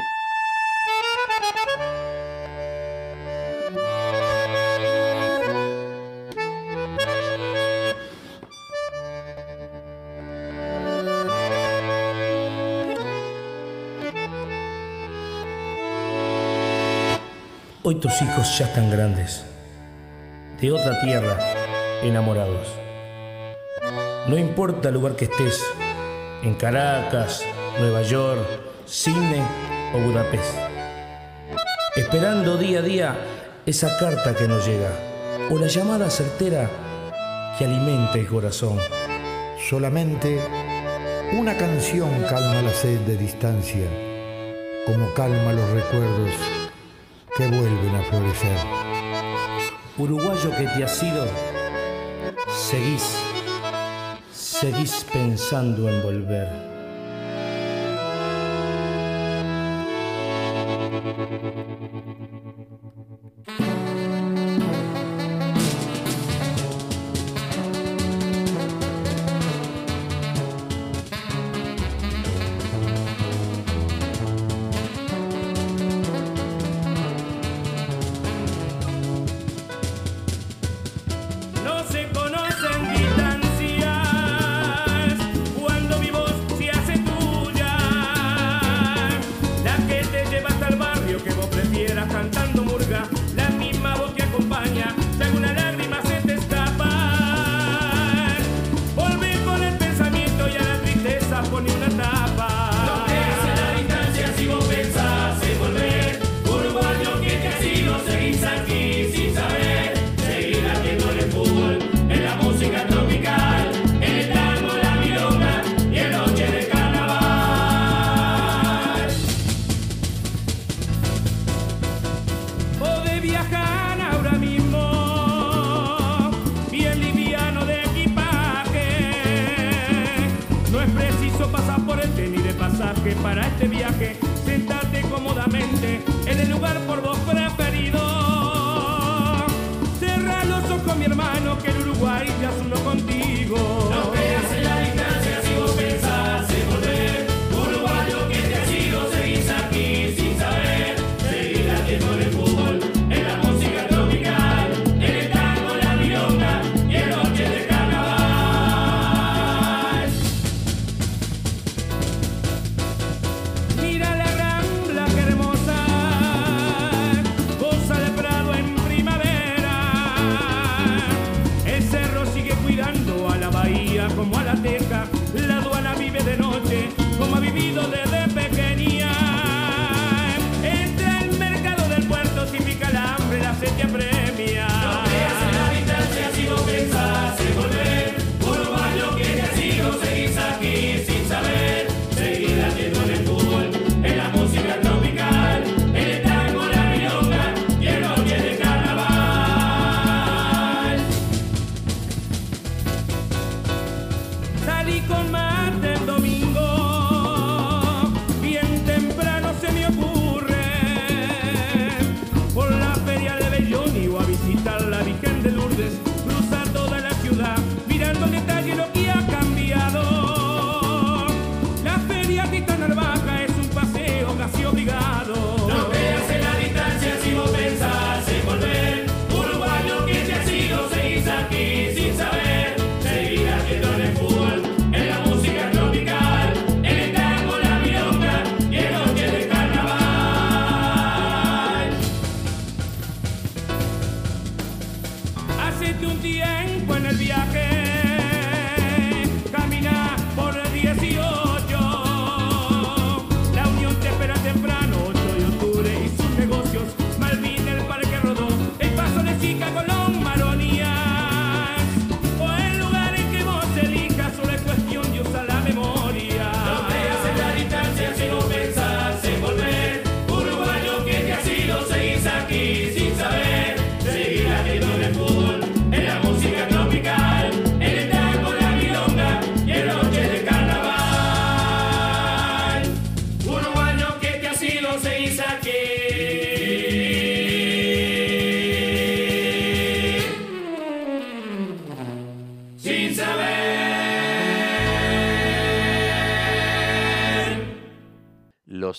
Hoy 17.85 17.95
tus 18.01 18.21
hijos 18.23 18.59
ya 18.59 18.67
están 18.67 18.91
grandes, 18.91 19.45
de 20.61 20.73
otra 20.73 21.01
tierra, 21.01 21.39
enamorados. 22.03 22.67
No 24.27 24.37
importa 24.37 24.89
el 24.89 24.95
lugar 24.95 25.15
que 25.15 25.27
estés, 25.27 25.63
en 26.43 26.55
Caracas, 26.57 27.45
Nueva 27.79 28.03
York, 28.03 28.70
Cine 28.91 29.41
o 29.95 30.01
Budapest. 30.01 30.57
Esperando 31.95 32.57
día 32.57 32.81
a 32.81 32.83
día 32.83 33.17
esa 33.65 33.87
carta 34.01 34.35
que 34.35 34.49
nos 34.49 34.67
llega 34.67 34.91
o 35.49 35.57
la 35.59 35.69
llamada 35.69 36.11
certera 36.11 36.69
que 37.57 37.67
alimenta 37.67 38.19
el 38.19 38.27
corazón. 38.27 38.79
Solamente 39.69 40.41
una 41.39 41.57
canción 41.57 42.11
calma 42.29 42.63
la 42.63 42.73
sed 42.73 42.99
de 43.03 43.17
distancia, 43.17 43.87
como 44.87 45.15
calma 45.15 45.53
los 45.53 45.71
recuerdos 45.71 46.35
que 47.37 47.47
vuelven 47.47 47.95
a 47.95 48.03
florecer. 48.03 48.59
Uruguayo 49.99 50.51
que 50.51 50.65
te 50.65 50.83
has 50.83 51.01
ido, 51.01 51.29
seguís, 52.49 53.15
seguís 54.33 55.07
pensando 55.13 55.89
en 55.89 56.03
volver. 56.03 56.70
Thank 61.31 61.45
you. 61.45 61.60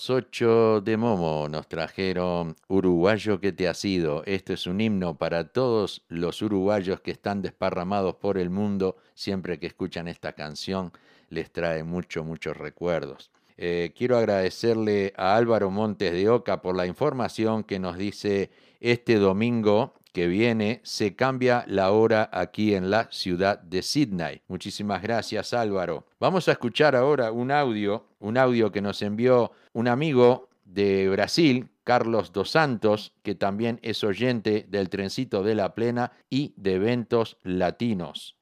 Los 0.08 0.84
de 0.84 0.96
Momo 0.96 1.48
nos 1.48 1.68
trajeron 1.68 2.56
Uruguayo 2.66 3.38
que 3.40 3.52
te 3.52 3.68
ha 3.68 3.74
sido. 3.74 4.24
Esto 4.24 4.52
es 4.52 4.66
un 4.66 4.80
himno 4.80 5.16
para 5.16 5.52
todos 5.52 6.02
los 6.08 6.42
uruguayos 6.42 7.00
que 7.00 7.12
están 7.12 7.40
desparramados 7.40 8.16
por 8.16 8.36
el 8.36 8.50
mundo. 8.50 8.96
Siempre 9.14 9.60
que 9.60 9.68
escuchan 9.68 10.08
esta 10.08 10.32
canción 10.32 10.92
les 11.28 11.52
trae 11.52 11.84
mucho, 11.84 12.24
muchos 12.24 12.56
recuerdos. 12.56 13.30
Eh, 13.56 13.92
quiero 13.96 14.16
agradecerle 14.16 15.12
a 15.16 15.36
Álvaro 15.36 15.70
Montes 15.70 16.12
de 16.12 16.28
Oca 16.28 16.62
por 16.62 16.76
la 16.76 16.86
información 16.86 17.62
que 17.62 17.78
nos 17.78 17.96
dice 17.96 18.50
este 18.80 19.16
domingo 19.16 19.94
que 20.12 20.26
viene 20.26 20.80
se 20.84 21.16
cambia 21.16 21.64
la 21.66 21.90
hora 21.90 22.28
aquí 22.32 22.74
en 22.74 22.90
la 22.90 23.08
ciudad 23.10 23.58
de 23.60 23.82
Sydney. 23.82 24.42
Muchísimas 24.48 25.02
gracias 25.02 25.52
Álvaro. 25.54 26.06
Vamos 26.20 26.48
a 26.48 26.52
escuchar 26.52 26.94
ahora 26.94 27.32
un 27.32 27.50
audio, 27.50 28.06
un 28.20 28.36
audio 28.36 28.70
que 28.70 28.82
nos 28.82 29.02
envió 29.02 29.52
un 29.72 29.88
amigo 29.88 30.48
de 30.64 31.08
Brasil, 31.08 31.68
Carlos 31.84 32.32
Dos 32.32 32.50
Santos, 32.50 33.14
que 33.22 33.34
también 33.34 33.80
es 33.82 34.04
oyente 34.04 34.66
del 34.68 34.88
Trencito 34.88 35.42
de 35.42 35.54
la 35.54 35.74
Plena 35.74 36.12
y 36.30 36.54
de 36.56 36.74
eventos 36.74 37.38
latinos. 37.42 38.36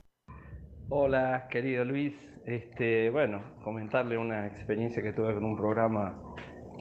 Hola, 0.89 1.47
querido 1.51 1.85
Luis. 1.85 2.15
Este, 2.45 3.11
bueno, 3.11 3.43
comentarle 3.63 4.19
una 4.19 4.47
experiencia 4.47 5.03
que 5.03 5.13
tuve 5.13 5.35
con 5.35 5.45
un 5.45 5.57
programa 5.57 6.21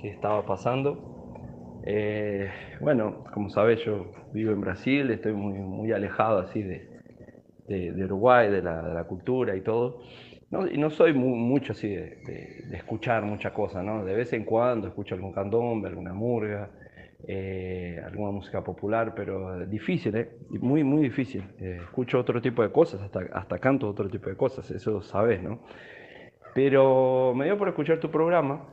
que 0.02 0.10
estaba 0.10 0.46
pasando. 0.46 1.19
Eh, 1.84 2.52
bueno, 2.82 3.24
como 3.34 3.50
sabes, 3.50 3.84
yo 3.84 4.12
vivo 4.34 4.52
en 4.52 4.62
Brasil, 4.62 5.10
estoy 5.12 5.34
muy, 5.34 5.58
muy 5.60 5.92
alejado 5.92 6.40
así 6.40 6.62
de, 6.62 6.88
de, 7.68 8.04
Uruguay, 8.06 8.50
de 8.50 8.62
la, 8.62 8.82
de 8.82 8.94
la, 8.94 9.04
cultura 9.06 9.56
y 9.56 9.62
todo. 9.62 10.02
No, 10.52 10.68
y 10.68 10.78
no 10.78 10.90
soy 10.90 11.14
mucho 11.14 11.74
así 11.74 11.88
de, 11.88 12.18
de, 12.70 12.78
escuchar 12.78 13.24
muchas 13.24 13.54
cosas, 13.54 13.84
¿no? 13.84 14.04
De 14.04 14.16
vez 14.16 14.34
en 14.34 14.44
cuando 14.44 14.88
escucho 14.88 15.16
algún 15.16 15.32
candombe, 15.32 15.88
alguna 15.88 16.14
murga, 16.14 16.72
eh, 17.28 18.02
alguna 18.04 18.32
música 18.32 18.64
popular, 18.64 19.14
pero 19.16 19.66
difícil, 19.68 20.16
¿eh? 20.16 20.30
Muy, 20.50 20.84
muy 20.84 21.04
difícil. 21.04 21.44
Eh, 21.60 21.80
escucho 21.84 22.20
otro 22.20 22.42
tipo 22.42 22.64
de 22.64 22.72
cosas, 22.72 23.02
hasta, 23.02 23.20
hasta 23.34 23.60
canto 23.60 23.88
otro 23.90 24.10
tipo 24.10 24.30
de 24.30 24.36
cosas, 24.36 24.70
eso 24.72 25.02
sabes, 25.02 25.42
¿no? 25.44 25.60
Pero 26.56 27.34
me 27.36 27.46
dio 27.46 27.58
por 27.58 27.68
escuchar 27.68 28.00
tu 28.00 28.10
programa 28.10 28.66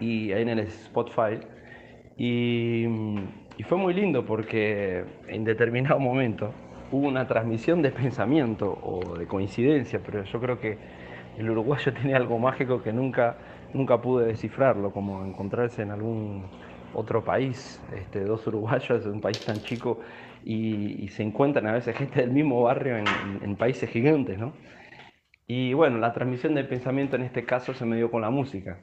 y 0.00 0.32
ahí 0.32 0.42
en 0.42 0.48
el 0.50 0.60
Spotify 0.60 1.38
y, 2.18 2.84
y, 3.56 3.62
fue 3.62 3.78
muy 3.78 3.94
lindo 3.94 4.26
porque 4.26 5.04
en 5.28 5.44
determinado 5.44 5.98
momento 6.00 6.52
hubo 6.90 7.06
una 7.06 7.26
transmisión 7.26 7.80
de 7.80 7.90
pensamiento 7.90 8.78
o 8.82 9.16
de 9.16 9.26
coincidencia, 9.26 10.00
pero 10.04 10.24
yo 10.24 10.40
creo 10.40 10.58
que 10.60 10.78
el 11.38 11.50
uruguayo 11.50 11.92
tiene 11.94 12.14
algo 12.14 12.38
mágico 12.38 12.82
que 12.82 12.92
nunca, 12.92 13.36
nunca 13.72 14.00
pude 14.00 14.26
descifrarlo, 14.26 14.90
como 14.90 15.24
encontrarse 15.24 15.82
en 15.82 15.92
algún 15.92 16.46
otro 16.94 17.22
país, 17.22 17.82
este, 17.96 18.24
dos 18.24 18.46
uruguayos, 18.46 19.06
un 19.06 19.20
país 19.20 19.44
tan 19.44 19.56
chico, 19.56 20.00
y, 20.44 21.08
se 21.08 21.22
encuentran 21.22 21.66
a 21.66 21.72
veces 21.72 21.96
gente 21.96 22.20
del 22.20 22.30
mismo 22.30 22.62
barrio 22.62 22.96
en, 22.96 23.06
en, 23.42 23.56
países 23.56 23.90
gigantes, 23.90 24.38
¿no? 24.38 24.52
Y 25.46 25.72
bueno, 25.72 25.98
la 25.98 26.12
transmisión 26.12 26.54
de 26.54 26.64
pensamiento 26.64 27.16
en 27.16 27.22
este 27.22 27.44
caso 27.44 27.74
se 27.74 27.84
me 27.84 27.96
dio 27.96 28.10
con 28.10 28.22
la 28.22 28.30
música. 28.30 28.78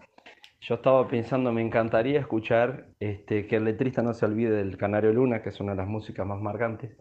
Yo 0.68 0.74
estaba 0.74 1.08
pensando, 1.08 1.52
me 1.52 1.62
encantaría 1.62 2.20
escuchar 2.20 2.88
este, 3.00 3.46
que 3.46 3.58
el 3.58 3.66
letrista 3.66 4.02
no 4.02 4.16
se 4.16 4.26
olvide 4.26 4.50
del 4.50 4.78
Canario 4.78 5.14
Luna, 5.14 5.44
que 5.44 5.50
es 5.50 5.60
una 5.60 5.74
de 5.74 5.78
las 5.78 5.88
músicas 5.88 6.26
más 6.26 6.42
marcantes. 6.42 6.98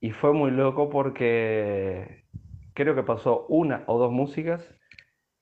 Y 0.00 0.10
fue 0.10 0.34
muy 0.34 0.50
loco 0.50 0.90
porque 0.90 2.26
creo 2.74 2.94
que 2.94 3.02
pasó 3.02 3.46
una 3.48 3.84
o 3.86 3.98
dos 3.98 4.12
músicas 4.12 4.70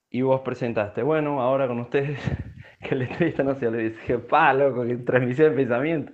y 0.08 0.22
vos 0.22 0.42
presentaste, 0.42 1.02
bueno, 1.02 1.42
ahora 1.42 1.66
con 1.66 1.80
ustedes, 1.80 2.20
que 2.80 2.94
el 2.94 3.00
letrista 3.00 3.42
no 3.42 3.56
se 3.56 3.66
olvide. 3.66 3.90
Dije, 3.90 4.18
pa, 4.20 4.54
loco, 4.54 4.86
que 4.86 4.96
transmisión 4.98 5.50
de 5.50 5.56
pensamiento. 5.56 6.12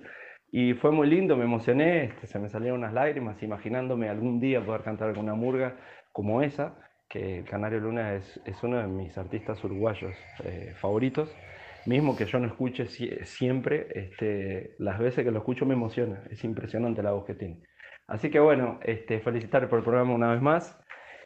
Y 0.51 0.73
fue 0.73 0.89
muy 0.89 1.05
lindo, 1.07 1.37
me 1.37 1.43
emocioné, 1.43 2.05
este, 2.05 2.25
se 2.25 2.39
me 2.39 2.49
salieron 2.49 2.79
unas 2.79 2.93
lágrimas 2.93 3.43
imaginándome 3.43 4.09
algún 4.09 4.39
día 4.39 4.65
poder 4.65 4.81
cantar 4.81 5.09
alguna 5.09 5.35
murga 5.35 5.77
como 6.11 6.41
esa 6.41 6.84
que 7.09 7.43
Canario 7.49 7.79
Luna 7.79 8.15
es, 8.15 8.39
es 8.45 8.61
uno 8.63 8.77
de 8.77 8.87
mis 8.87 9.17
artistas 9.17 9.63
uruguayos 9.63 10.13
eh, 10.43 10.73
favoritos. 10.77 11.33
Mismo 11.85 12.17
que 12.17 12.25
yo 12.25 12.39
no 12.39 12.47
escuche 12.47 12.87
siempre, 13.25 13.87
este, 13.93 14.75
las 14.79 14.97
veces 14.97 15.23
que 15.23 15.31
lo 15.31 15.39
escucho 15.39 15.65
me 15.65 15.75
emociona, 15.75 16.23
es 16.31 16.43
impresionante 16.43 17.03
la 17.03 17.11
voz 17.11 17.25
que 17.25 17.35
tiene. 17.35 17.61
Así 18.07 18.29
que 18.29 18.39
bueno, 18.39 18.79
este, 18.83 19.19
felicitar 19.19 19.67
por 19.69 19.79
el 19.79 19.85
programa 19.85 20.13
una 20.13 20.31
vez 20.31 20.41
más 20.41 20.79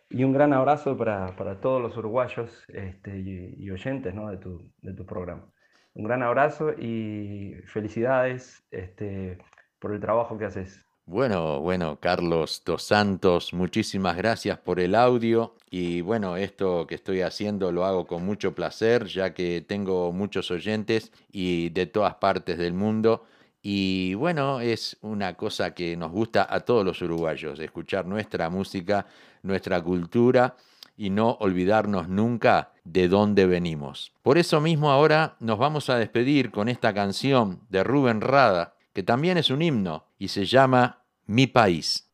y 0.09 0.23
un 0.23 0.34
gran 0.34 0.53
abrazo 0.53 0.97
para, 0.97 1.36
para 1.36 1.59
todos 1.61 1.82
los 1.82 1.95
uruguayos 1.97 2.65
este, 2.69 3.19
y, 3.19 3.69
oyentes 3.69 4.13
¿no? 4.13 4.30
de, 4.30 4.38
tu, 4.38 4.71
de, 4.82 4.93
tu, 4.93 5.05
programa. 5.05 5.45
Un 5.93 6.03
gran 6.05 6.23
abrazo 6.23 6.73
y 6.73 7.53
felicidades 7.65 8.65
este, 8.71 9.38
por 9.80 9.93
el 9.93 9.99
trabajo 9.99 10.38
que 10.38 10.45
haces. 10.45 10.88
Bueno, 11.10 11.60
bueno, 11.60 11.97
Carlos 11.99 12.62
Dos 12.64 12.84
Santos, 12.84 13.51
muchísimas 13.51 14.16
gracias 14.16 14.60
por 14.60 14.80
el 14.80 14.93
audio 14.93 15.55
y 15.72 16.01
bueno, 16.01 16.38
esto 16.38 16.86
que 16.86 16.93
estoy 16.93 17.22
haciendo 17.22 17.72
lo 17.72 17.84
hago 17.84 18.05
con 18.05 18.24
mucho 18.24 18.53
placer 18.53 19.07
ya 19.07 19.34
que 19.34 19.66
tengo 19.68 20.12
muchos 20.12 20.51
oyentes 20.51 21.12
y 21.32 21.70
de 21.70 21.88
todas 21.88 22.14
partes 22.14 22.60
del 22.60 22.76
mundo 22.76 23.26
y 23.64 24.14
bueno, 24.14 24.62
es 24.62 24.97
una 25.01 25.34
cosa 25.34 25.74
que 25.74 25.97
nos 25.97 26.12
gusta 26.12 26.45
a 26.47 26.60
todos 26.60 26.86
los 26.86 27.01
uruguayos, 27.01 27.60
escuchar 27.60 28.05
nuestra 28.05 28.51
música, 28.51 29.07
nuestra 29.41 29.82
cultura 29.82 30.57
y 30.95 31.10
no 31.10 31.38
olvidarnos 31.39 32.07
nunca 32.07 32.74
de 32.84 33.07
dónde 33.07 33.47
venimos. 33.47 34.12
Por 34.22 34.38
eso 34.38 34.62
mismo 34.62 34.91
ahora 34.91 35.38
nos 35.39 35.57
vamos 35.57 35.89
a 35.89 35.97
despedir 35.97 36.51
con 36.51 36.70
esta 36.70 36.93
canción 36.93 37.62
de 37.70 37.84
Rubén 37.84 38.22
Rada, 38.22 38.76
que 38.93 39.03
también 39.03 39.37
es 39.37 39.49
un 39.49 39.61
himno 39.61 40.05
y 40.17 40.29
se 40.29 40.45
llama 40.45 41.03
mi 41.25 41.47
país. 41.47 42.09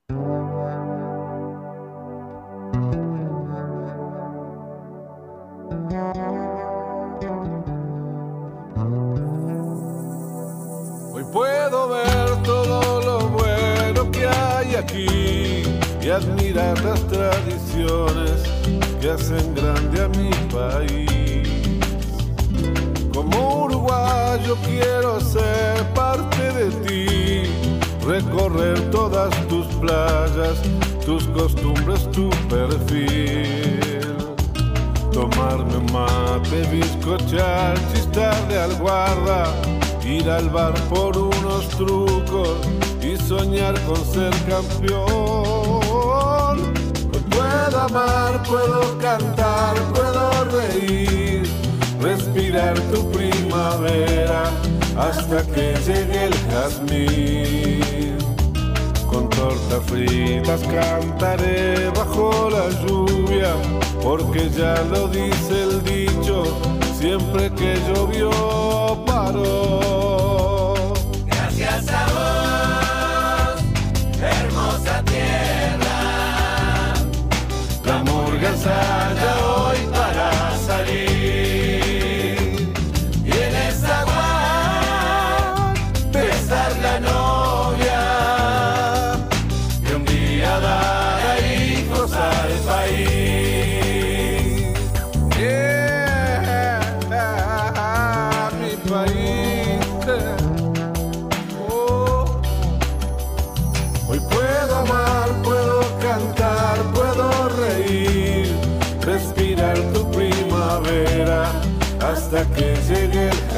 Hoy 11.13 11.23
puedo 11.31 11.89
ver 11.89 12.43
todo 12.43 13.01
lo 13.01 13.29
bueno 13.29 14.11
que 14.11 14.27
hay 14.27 14.75
aquí 14.75 15.63
y 16.01 16.09
admirar 16.09 16.77
las 16.83 17.07
tradiciones 17.07 18.43
que 18.99 19.09
hacen 19.09 19.55
grande 19.55 20.03
a 20.03 20.07
mi 20.09 20.29
país. 20.53 21.79
Como 23.13 23.63
uruguayo 23.63 24.57
quiero 24.65 24.94
recorrer 28.47 28.91
todas 28.91 29.33
tus 29.47 29.65
playas, 29.75 30.61
tus 31.05 31.25
costumbres, 31.29 32.09
tu 32.11 32.29
perfil. 32.47 34.15
Tomarme 35.11 35.77
un 35.77 35.91
mate, 35.91 36.61
bizcochar, 36.71 37.75
chistar 37.93 38.35
de 38.47 38.59
alguarda, 38.59 39.45
ir 40.03 40.29
al 40.29 40.49
bar 40.49 40.73
por 40.89 41.17
unos 41.17 41.67
trucos 41.69 42.57
y 43.01 43.17
soñar 43.17 43.79
con 43.81 43.97
ser 44.05 44.33
campeón. 44.47 45.79
Puedo 47.29 47.79
amar, 47.79 48.43
puedo 48.43 48.97
cantar, 48.99 49.75
puedo 49.93 50.45
reír, 50.45 51.49
respirar 52.01 52.79
tu 52.91 53.11
primavera 53.11 54.51
hasta 54.97 55.41
que 55.47 55.73
llegue 55.85 56.25
el 56.25 56.33
jazmín. 56.49 58.14
Fritas 59.81 60.61
cantaré 60.61 61.89
bajo 61.89 62.49
la 62.49 62.69
lluvia, 62.81 63.53
porque 64.01 64.49
ya 64.49 64.81
lo 64.83 65.07
dice 65.07 65.63
el 65.63 65.83
dicho, 65.83 66.43
siempre 66.97 67.51
que 67.51 67.75
llovió 67.87 68.31
paró. 69.05 70.93
Gracias 71.25 71.87
a 71.89 72.05
vos, 72.15 73.63
hermosa 74.21 75.03
tierra. 75.03 76.93
La 77.83 77.97
murga 78.03 78.49
ensaya 78.49 79.54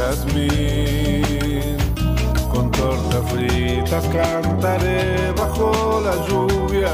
jazmín. 0.08 1.78
Con 2.51 2.72
tortas 2.72 3.24
fritas 3.32 4.05
cantaré 4.08 5.32
bajo 5.38 6.01
la 6.01 6.16
lluvia, 6.28 6.91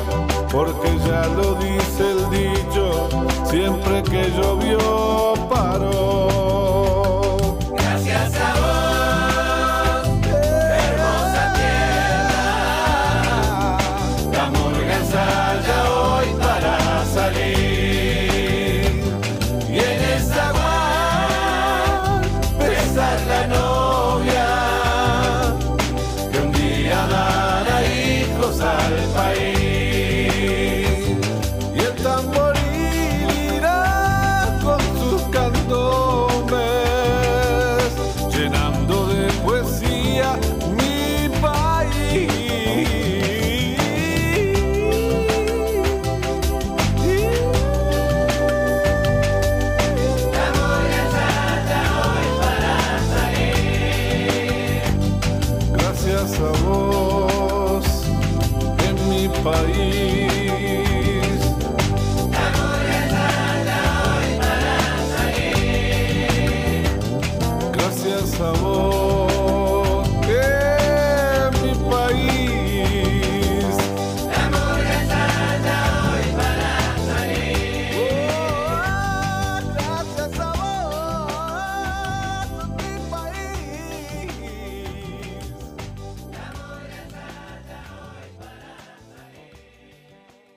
porque 0.52 0.90
ya 1.08 1.28
lo 1.28 1.56
dice 1.56 2.04
el 2.16 2.30
dicho, 2.30 3.10
siempre 3.46 4.04
que 4.04 4.32
llovió 4.32 5.34
paró. 5.50 6.63